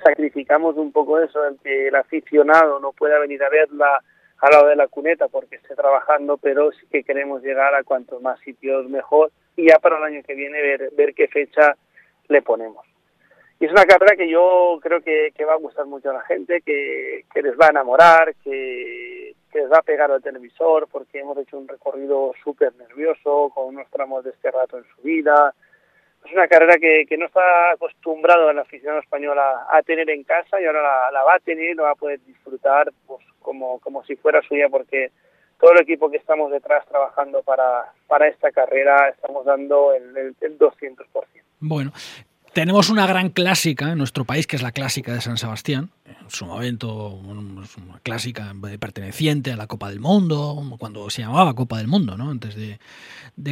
sacrificamos 0.02 0.76
un 0.76 0.92
poco 0.92 1.18
eso, 1.20 1.44
el 1.44 1.58
que 1.58 1.88
el 1.88 1.96
aficionado 1.96 2.78
no 2.78 2.92
pueda 2.92 3.18
venir 3.18 3.42
a 3.42 3.48
verla 3.48 4.00
al 4.38 4.50
lado 4.50 4.68
de 4.68 4.76
la 4.76 4.88
cuneta 4.88 5.28
porque 5.28 5.56
esté 5.56 5.74
trabajando, 5.74 6.36
pero 6.36 6.70
sí 6.72 6.86
que 6.90 7.02
queremos 7.02 7.42
llegar 7.42 7.74
a 7.74 7.82
cuantos 7.82 8.22
más 8.22 8.38
sitios 8.40 8.88
mejor 8.88 9.32
y 9.56 9.68
ya 9.68 9.78
para 9.78 9.98
el 9.98 10.04
año 10.04 10.22
que 10.22 10.34
viene 10.34 10.60
ver, 10.60 10.90
ver 10.96 11.14
qué 11.14 11.26
fecha 11.28 11.76
le 12.28 12.42
ponemos. 12.42 12.86
Y 13.58 13.66
es 13.66 13.72
una 13.72 13.84
carrera 13.84 14.16
que 14.16 14.28
yo 14.28 14.78
creo 14.82 15.00
que, 15.00 15.32
que 15.34 15.44
va 15.44 15.54
a 15.54 15.58
gustar 15.58 15.86
mucho 15.86 16.10
a 16.10 16.14
la 16.14 16.22
gente, 16.22 16.60
que, 16.60 17.24
que 17.32 17.42
les 17.42 17.54
va 17.54 17.66
a 17.66 17.70
enamorar, 17.70 18.34
que, 18.42 19.13
que, 19.54 19.66
va 19.66 19.78
a 19.78 19.82
pegar 19.82 20.10
al 20.10 20.22
televisor, 20.22 20.88
porque 20.90 21.20
hemos 21.20 21.38
hecho 21.38 21.56
un 21.56 21.68
recorrido 21.68 22.32
súper 22.42 22.74
nervioso, 22.74 23.50
con 23.54 23.66
unos 23.68 23.88
tramos 23.90 24.24
de 24.24 24.30
este 24.30 24.50
rato 24.50 24.78
en 24.78 24.84
su 24.94 25.02
vida. 25.02 25.54
Es 26.24 26.32
una 26.32 26.48
carrera 26.48 26.76
que, 26.78 27.06
que 27.08 27.16
no 27.16 27.26
está 27.26 27.70
acostumbrado 27.72 28.50
el 28.50 28.58
aficionado 28.58 29.00
español 29.00 29.38
a, 29.38 29.68
a, 29.70 29.82
tener 29.82 30.10
en 30.10 30.24
casa 30.24 30.60
y 30.60 30.64
ahora 30.64 30.82
la, 30.82 31.10
la, 31.12 31.22
va 31.22 31.34
a 31.36 31.38
tener 31.38 31.76
lo 31.76 31.84
va 31.84 31.92
a 31.92 31.94
poder 31.94 32.18
disfrutar 32.24 32.90
pues, 33.06 33.20
como, 33.40 33.78
como 33.78 34.02
si 34.04 34.16
fuera 34.16 34.42
suya, 34.42 34.68
porque 34.68 35.12
todo 35.60 35.72
el 35.72 35.82
equipo 35.82 36.10
que 36.10 36.16
estamos 36.16 36.50
detrás 36.50 36.84
trabajando 36.86 37.42
para, 37.42 37.92
para 38.06 38.28
esta 38.28 38.50
carrera 38.50 39.10
estamos 39.10 39.44
dando 39.44 39.92
el, 39.92 40.16
el, 40.16 40.36
el 40.40 40.58
200%. 40.58 41.06
Bueno, 41.60 41.92
tenemos 42.54 42.88
una 42.88 43.06
gran 43.06 43.30
clásica 43.30 43.90
en 43.90 43.98
nuestro 43.98 44.24
país, 44.24 44.46
que 44.46 44.56
es 44.56 44.62
la 44.62 44.72
clásica 44.72 45.12
de 45.12 45.20
San 45.20 45.36
Sebastián, 45.36 45.90
en 46.06 46.30
su 46.30 46.46
momento 46.46 47.10
una 47.10 47.98
clásica 48.02 48.54
perteneciente 48.78 49.52
a 49.52 49.56
la 49.56 49.66
Copa 49.66 49.90
del 49.90 49.98
Mundo, 50.00 50.62
cuando 50.78 51.10
se 51.10 51.22
llamaba 51.22 51.54
Copa 51.54 51.78
del 51.78 51.88
Mundo, 51.88 52.16
¿no? 52.16 52.30
antes 52.30 52.54
de, 52.54 52.78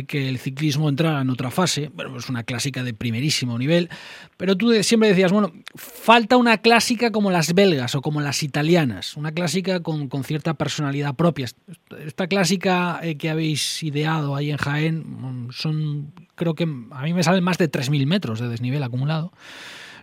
que 0.07 0.29
el 0.29 0.39
ciclismo 0.39 0.89
entrara 0.89 1.21
en 1.21 1.31
otra 1.31 1.51
fase. 1.51 1.91
Bueno, 1.93 2.17
es 2.17 2.29
una 2.29 2.45
clásica 2.45 2.85
de 2.85 2.95
primerísimo 2.95 3.59
nivel, 3.59 3.91
pero 4.37 4.57
tú 4.57 4.73
siempre 4.85 5.09
decías, 5.09 5.33
bueno, 5.33 5.53
falta 5.75 6.37
una 6.37 6.59
clásica 6.59 7.11
como 7.11 7.33
las 7.33 7.55
belgas 7.55 7.97
o 7.97 8.03
como 8.03 8.21
las 8.21 8.43
italianas, 8.45 9.17
una 9.17 9.33
clásica 9.33 9.81
con, 9.81 10.09
con 10.09 10.23
cierta 10.23 10.55
personalidad 10.55 11.15
propia. 11.17 11.49
Esta 12.07 12.29
clásica 12.29 13.01
eh, 13.03 13.17
que 13.17 13.31
habéis 13.31 13.83
ideado 13.83 14.37
ahí 14.37 14.53
en 14.53 14.59
Jaén 14.59 15.05
mm, 15.07 15.51
son 15.51 16.13
creo 16.35 16.55
que 16.55 16.65
a 16.65 17.03
mí 17.03 17.13
me 17.13 17.23
salen 17.23 17.45
más 17.45 17.59
de 17.59 17.71
3.000 17.71 18.07
metros 18.07 18.41
de 18.41 18.49
desnivel 18.49 18.83
acumulado, 18.83 19.33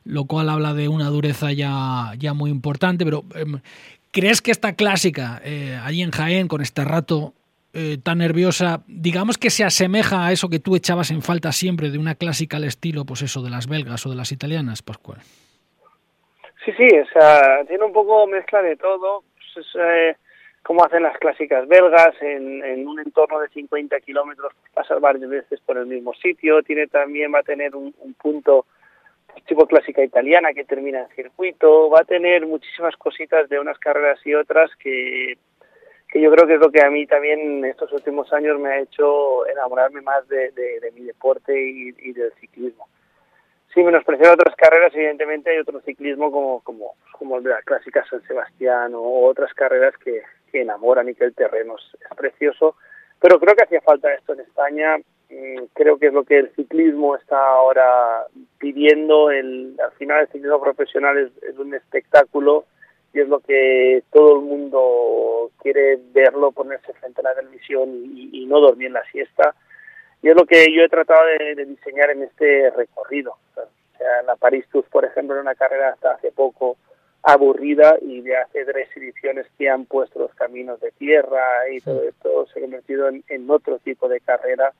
lo 0.06 0.26
cual 0.26 0.50
habla 0.50 0.74
de 0.74 0.88
una 0.88 1.10
dureza 1.10 1.52
ya, 1.52 2.14
ya 2.18 2.34
muy 2.34 2.52
importante, 2.52 3.06
pero 3.06 3.24
eh, 3.36 3.46
¿crees 4.12 4.42
que 4.42 4.52
esta 4.52 4.74
clásica, 4.74 5.42
eh, 5.44 5.80
allí 5.84 6.02
en 6.02 6.12
Jaén, 6.12 6.48
con 6.48 6.62
este 6.62 6.84
rato 6.86 7.34
eh, 7.74 7.98
tan 8.04 8.18
nerviosa, 8.18 8.82
digamos 8.88 9.38
que 9.38 9.52
se 9.52 9.64
asemeja 9.64 10.26
a 10.26 10.32
eso 10.32 10.50
que 10.50 10.60
tú 10.60 10.76
echabas 10.76 11.12
en 11.12 11.22
falta 11.22 11.52
siempre 11.52 11.92
de 11.92 12.00
una 12.00 12.16
clásica 12.16 12.58
al 12.58 12.64
estilo, 12.64 13.06
pues 13.06 13.22
eso, 13.22 13.44
de 13.44 13.52
las 13.52 13.68
belgas 13.68 14.06
o 14.06 14.10
de 14.10 14.16
las 14.16 14.32
italianas, 14.32 14.82
Pascual? 14.82 15.20
Sí, 16.66 16.72
sí, 16.76 16.88
o 16.98 17.06
sea, 17.14 17.64
tiene 17.68 17.86
un 17.86 17.94
poco 17.94 18.28
mezcla 18.28 18.62
de 18.62 18.76
todo. 18.76 19.24
Pues 19.36 19.66
es, 19.66 19.76
eh, 19.80 20.16
como 20.70 20.86
hacen 20.86 21.02
las 21.02 21.18
clásicas 21.18 21.68
belgas, 21.68 22.14
en, 22.22 22.64
en 22.64 22.88
un 22.88 23.00
entorno 23.00 23.40
de 23.40 23.50
50 23.50 24.02
kilómetros, 24.02 24.54
pasas 24.72 25.02
varias 25.02 25.28
veces 25.28 25.60
por 25.62 25.80
el 25.80 25.88
mismo 25.88 26.14
sitio, 26.14 26.62
tiene 26.62 26.86
también, 26.86 27.34
va 27.34 27.40
a 27.40 27.44
tener 27.44 27.76
un, 27.76 27.92
un 27.98 28.14
punto 28.14 28.68
tipo 29.48 29.66
clásica 29.66 30.04
italiana 30.04 30.54
que 30.54 30.66
termina 30.66 31.00
en 31.00 31.10
circuito, 31.16 31.90
va 31.90 32.02
a 32.02 32.04
tener 32.04 32.46
muchísimas 32.46 32.96
cositas 32.98 33.50
de 33.50 33.60
unas 33.60 33.80
carreras 33.80 34.20
y 34.24 34.36
otras 34.36 34.70
que, 34.76 35.40
que 36.08 36.22
yo 36.22 36.30
creo 36.30 36.46
que 36.46 36.54
es 36.54 36.60
lo 36.60 36.70
que 36.70 36.84
a 36.84 36.92
mí 36.92 37.08
también 37.08 37.66
estos 37.66 37.92
últimos 37.92 38.32
años 38.32 38.60
me 38.60 38.70
ha 38.70 38.80
hecho 38.80 39.48
enamorarme 39.48 40.02
más 40.02 40.28
de, 40.28 40.52
de, 40.52 40.82
de 40.82 40.92
mi 40.92 41.02
deporte 41.02 41.60
y, 41.60 42.12
del 42.12 42.32
ciclismo. 42.40 42.88
Sin 43.74 43.88
menospreciar 43.88 44.34
otras 44.36 44.56
carreras, 44.56 44.94
evidentemente 44.94 45.50
hay 45.50 45.58
otro 45.58 45.82
ciclismo 45.82 46.32
como, 46.32 46.62
como, 46.62 46.94
como 47.12 47.38
el 47.38 47.44
de 47.44 47.50
la 47.50 47.62
clásica 47.64 48.06
San 48.08 48.22
Sebastián 48.28 48.94
o 48.94 49.26
otras 49.26 49.52
carreras 49.56 49.98
que, 49.98 50.22
que 50.50 50.62
enamoran 50.62 51.10
y 51.10 51.16
que 51.16 51.26
el 51.26 51.34
terreno 51.34 51.76
es, 51.76 52.02
es 52.02 52.18
precioso. 52.18 52.76
Pero 53.20 53.40
creo 53.40 53.56
que 53.56 53.64
hacía 53.64 53.82
falta 53.82 54.14
esto 54.14 54.34
en 54.34 54.42
España. 54.42 54.98
Mm, 55.30 55.66
creo 55.74 55.98
que 55.98 56.08
es 56.08 56.14
lo 56.14 56.24
que 56.24 56.40
el 56.40 56.56
ciclismo 56.56 57.16
está 57.16 57.38
ahora 57.38 58.26
pidiendo. 58.58 59.30
El, 59.32 59.76
al 59.84 59.92
final 59.94 60.22
el 60.22 60.28
ciclismo 60.28 60.62
profesional 60.62 61.18
es, 61.18 61.44
es 61.44 61.58
un 61.58 61.74
espectáculo 61.74 62.66
y 63.14 63.20
es 63.20 63.28
lo 63.28 63.40
que 63.40 64.04
todo 64.12 64.36
el 64.36 64.46
mundo 64.46 65.52
quiere 65.62 66.00
verlo, 66.14 66.52
ponerse 66.52 66.94
frente 66.94 67.22
a 67.22 67.24
la 67.26 67.36
televisión 67.36 67.90
y, 68.14 68.44
y 68.44 68.46
no 68.46 68.60
dormir 68.60 68.88
en 68.88 68.94
la 68.94 69.04
siesta. 69.12 69.56
Y 70.22 70.30
es 70.30 70.36
lo 70.36 70.46
que 70.46 70.66
yo 70.74 70.84
he 70.84 70.90
tratado 70.90 71.26
de, 71.26 71.56
de 71.56 71.66
diseñar 71.66 72.10
en 72.12 72.24
este 72.24 72.70
recorrido. 72.72 73.38
O 73.56 73.98
sea, 73.98 74.22
la 74.24 74.36
Paris 74.36 74.66
Tour, 74.72 74.86
por 74.90 75.06
ejemplo, 75.06 75.36
en 75.36 75.42
una 75.42 75.56
carrera 75.56 75.90
hasta 75.90 76.12
hace 76.14 76.32
poco 76.32 76.78
aburrida 77.24 77.98
y 78.02 78.22
de 78.22 78.38
hace 78.38 78.66
tres 78.66 78.90
ediciones 78.96 79.48
que 79.58 79.70
han 79.70 79.86
puesto 79.86 80.20
los 80.20 80.34
caminos 80.36 80.80
de 80.80 80.92
tierra 80.92 81.70
y 81.72 81.82
todo 81.82 82.04
esto 82.04 82.48
se 82.48 82.60
ha 82.60 82.62
convertido 82.62 83.10
en, 83.10 83.24
en 83.28 83.50
otro 83.50 83.78
tipo 83.80 84.08
de 84.08 84.22
carrera 84.22 84.74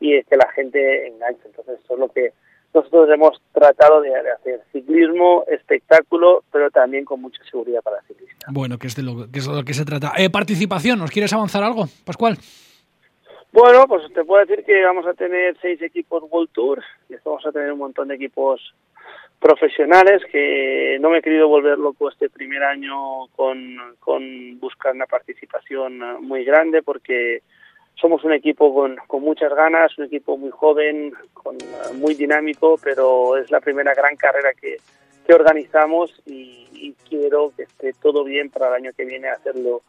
y 0.00 0.14
es 0.14 0.26
que 0.26 0.36
la 0.36 0.50
gente 0.52 1.06
engancha. 1.08 1.42
Entonces, 1.46 1.78
eso 1.82 1.94
es 1.94 2.00
lo 2.00 2.08
que 2.08 2.32
nosotros 2.74 3.08
hemos 3.10 3.40
tratado 3.52 4.02
de, 4.02 4.14
hacer 4.14 4.60
ciclismo, 4.72 5.44
espectáculo, 5.48 6.44
pero 6.52 6.70
también 6.70 7.04
con 7.04 7.22
mucha 7.22 7.42
seguridad 7.44 7.80
para 7.82 7.98
el 8.00 8.06
ciclista. 8.06 8.48
Bueno, 8.50 8.78
que 8.78 8.86
es 8.86 8.96
de 8.96 9.02
lo 9.02 9.30
que, 9.30 9.38
es 9.38 9.46
de 9.46 9.54
lo 9.54 9.64
que 9.64 9.74
se 9.74 9.84
trata. 9.84 10.12
Eh, 10.18 10.28
participación, 10.28 10.98
¿nos 10.98 11.10
quieres 11.10 11.32
avanzar 11.32 11.62
algo, 11.62 11.86
Pascual? 12.04 12.36
Bueno, 13.52 13.86
pues 13.88 14.02
te 14.12 14.22
puedo 14.24 14.44
decir 14.44 14.62
que 14.66 14.84
vamos 14.84 15.06
a 15.06 15.14
tener 15.14 15.56
seis 15.62 15.80
equipos 15.80 16.22
World 16.30 16.50
Tour 16.52 16.82
y 17.08 17.14
vamos 17.24 17.46
a 17.46 17.52
tener 17.52 17.72
un 17.72 17.78
montón 17.78 18.08
de 18.08 18.16
equipos 18.16 18.74
profesionales 19.40 20.22
que 20.30 20.98
no 21.00 21.10
me 21.10 21.18
he 21.18 21.22
querido 21.22 21.48
volver 21.48 21.78
loco 21.78 22.10
este 22.10 22.30
primer 22.30 22.62
año 22.62 23.26
con, 23.28 23.76
con 24.00 24.58
buscar 24.58 24.94
una 24.94 25.06
participación 25.06 26.24
muy 26.26 26.44
grande 26.44 26.82
porque 26.82 27.42
somos 28.00 28.24
un 28.24 28.32
equipo 28.32 28.74
con, 28.74 28.96
con 29.06 29.22
muchas 29.22 29.54
ganas, 29.54 29.96
un 29.98 30.04
equipo 30.04 30.36
muy 30.36 30.50
joven, 30.50 31.12
con, 31.32 31.56
muy 31.94 32.14
dinámico, 32.14 32.78
pero 32.82 33.36
es 33.36 33.50
la 33.50 33.60
primera 33.60 33.94
gran 33.94 34.16
carrera 34.16 34.52
que, 34.52 34.76
que 35.26 35.34
organizamos 35.34 36.10
y, 36.24 36.54
quiero 37.08 37.52
que 37.56 37.62
esté 37.62 37.92
todo 37.94 38.24
bien 38.24 38.50
para 38.50 38.68
el 38.68 38.74
año 38.74 38.90
que 38.96 39.04
viene 39.04 39.28
hacerlo 39.28 39.82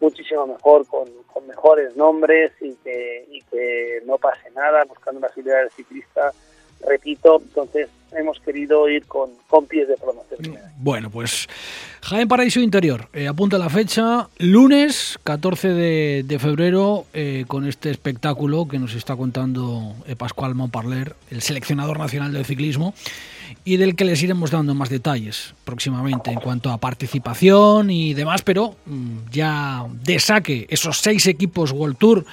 muchísimo 0.00 0.46
mejor, 0.46 0.86
con, 0.86 1.08
con 1.32 1.46
mejores 1.46 1.96
nombres 1.96 2.52
y 2.60 2.74
que, 2.76 4.02
no 4.04 4.18
pase 4.18 4.50
nada, 4.50 4.84
buscando 4.84 5.20
la 5.20 5.28
seguridad 5.30 5.60
del 5.60 5.70
ciclista 5.70 6.30
repito, 6.86 7.40
entonces 7.44 7.88
hemos 8.12 8.40
querido 8.40 8.88
ir 8.88 9.04
con, 9.06 9.30
con 9.48 9.66
pies 9.66 9.88
de 9.88 9.96
promoción. 9.96 10.58
Bueno, 10.78 11.10
pues 11.10 11.48
Jaén 12.02 12.28
Paraíso 12.28 12.60
Interior, 12.60 13.08
eh, 13.12 13.28
apunta 13.28 13.58
la 13.58 13.68
fecha, 13.68 14.28
lunes 14.38 15.18
14 15.24 15.68
de, 15.68 16.38
febrero, 16.38 17.06
eh, 17.12 17.44
con 17.46 17.66
este 17.66 17.90
espectáculo 17.90 18.68
que 18.68 18.78
nos 18.78 18.94
está 18.94 19.16
contando 19.16 19.94
eh, 20.06 20.16
Pascual 20.16 20.54
Montparler, 20.54 21.14
el 21.30 21.42
seleccionador 21.42 21.98
nacional 21.98 22.32
del 22.32 22.44
ciclismo, 22.44 22.94
y 23.64 23.76
del 23.76 23.96
que 23.96 24.04
les 24.04 24.22
iremos 24.22 24.50
dando 24.50 24.74
más 24.74 24.88
detalles 24.88 25.54
próximamente 25.64 26.30
en 26.30 26.40
cuanto 26.40 26.70
a 26.70 26.78
participación 26.78 27.90
y 27.90 28.14
demás, 28.14 28.42
pero 28.42 28.76
mm, 28.86 29.30
ya 29.30 29.86
de 30.04 30.18
saque 30.18 30.66
esos 30.70 31.00
seis 31.00 31.26
equipos 31.26 31.72
World 31.72 31.96
Tour 31.96 32.24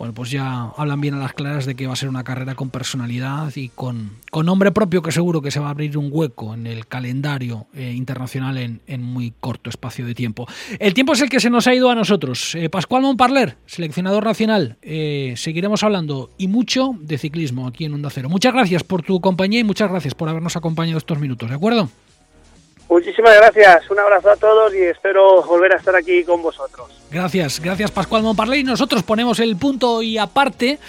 bueno, 0.00 0.14
pues 0.14 0.30
ya 0.30 0.72
hablan 0.78 0.98
bien 1.02 1.12
a 1.12 1.18
las 1.18 1.34
claras 1.34 1.66
de 1.66 1.74
que 1.74 1.86
va 1.86 1.92
a 1.92 1.96
ser 1.96 2.08
una 2.08 2.24
carrera 2.24 2.54
con 2.54 2.70
personalidad 2.70 3.54
y 3.54 3.68
con, 3.68 4.12
con 4.30 4.46
nombre 4.46 4.72
propio 4.72 5.02
que 5.02 5.12
seguro 5.12 5.42
que 5.42 5.50
se 5.50 5.60
va 5.60 5.66
a 5.66 5.70
abrir 5.72 5.98
un 5.98 6.08
hueco 6.10 6.54
en 6.54 6.66
el 6.66 6.86
calendario 6.86 7.66
eh, 7.74 7.92
internacional 7.94 8.56
en, 8.56 8.80
en, 8.86 9.02
muy 9.02 9.34
corto 9.40 9.68
espacio 9.68 10.06
de 10.06 10.14
tiempo. 10.14 10.48
El 10.78 10.94
tiempo 10.94 11.12
es 11.12 11.20
el 11.20 11.28
que 11.28 11.38
se 11.38 11.50
nos 11.50 11.66
ha 11.66 11.74
ido 11.74 11.90
a 11.90 11.94
nosotros. 11.94 12.54
Eh, 12.54 12.70
Pascual 12.70 13.02
Montparler, 13.02 13.58
seleccionador 13.66 14.24
nacional, 14.24 14.78
eh, 14.80 15.34
seguiremos 15.36 15.82
hablando 15.82 16.30
y 16.38 16.48
mucho 16.48 16.94
de 16.98 17.18
ciclismo 17.18 17.66
aquí 17.66 17.84
en 17.84 17.92
Onda 17.92 18.08
Cero. 18.08 18.30
Muchas 18.30 18.54
gracias 18.54 18.82
por 18.82 19.02
tu 19.02 19.20
compañía 19.20 19.60
y 19.60 19.64
muchas 19.64 19.90
gracias 19.90 20.14
por 20.14 20.30
habernos 20.30 20.56
acompañado 20.56 20.96
estos 20.96 21.18
minutos, 21.18 21.50
¿de 21.50 21.56
acuerdo? 21.56 21.90
Muchísimas 22.90 23.36
gracias, 23.36 23.88
un 23.88 24.00
abrazo 24.00 24.30
a 24.30 24.36
todos 24.36 24.74
y 24.74 24.82
espero 24.82 25.44
volver 25.44 25.72
a 25.72 25.76
estar 25.76 25.94
aquí 25.94 26.24
con 26.24 26.42
vosotros. 26.42 26.88
Gracias, 27.08 27.60
gracias 27.60 27.92
Pascual 27.92 28.24
Montparley. 28.24 28.64
Nosotros 28.64 29.04
ponemos 29.04 29.38
el 29.38 29.56
punto 29.56 30.02
y 30.02 30.18
aparte 30.18 30.80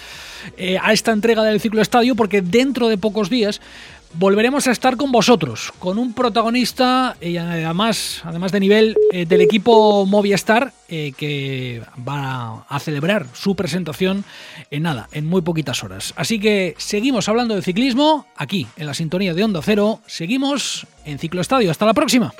eh, 0.56 0.78
a 0.82 0.92
esta 0.92 1.12
entrega 1.12 1.44
del 1.44 1.60
ciclo 1.60 1.80
estadio 1.80 2.16
porque 2.16 2.42
dentro 2.42 2.88
de 2.88 2.98
pocos 2.98 3.30
días 3.30 3.60
volveremos 4.14 4.66
a 4.66 4.72
estar 4.72 4.96
con 4.96 5.12
vosotros, 5.12 5.72
con 5.78 5.98
un 5.98 6.12
protagonista 6.12 7.16
y 7.20 7.36
además, 7.36 8.22
además 8.24 8.52
de 8.52 8.60
nivel 8.60 8.96
eh, 9.12 9.26
del 9.26 9.40
equipo 9.40 10.06
Movistar 10.06 10.72
eh, 10.88 11.12
que 11.16 11.82
va 12.06 12.64
a 12.68 12.80
celebrar 12.80 13.26
su 13.32 13.56
presentación 13.56 14.24
en 14.70 14.82
nada, 14.82 15.08
en 15.12 15.26
muy 15.26 15.42
poquitas 15.42 15.82
horas. 15.82 16.12
Así 16.16 16.38
que 16.38 16.74
seguimos 16.78 17.28
hablando 17.28 17.54
de 17.54 17.62
ciclismo 17.62 18.26
aquí 18.36 18.66
en 18.76 18.86
la 18.86 18.94
sintonía 18.94 19.34
de 19.34 19.44
Onda 19.44 19.60
Cero, 19.62 20.00
seguimos 20.06 20.86
en 21.04 21.18
Ciclo 21.18 21.40
Estadio. 21.40 21.70
Hasta 21.70 21.86
la 21.86 21.94
próxima. 21.94 22.32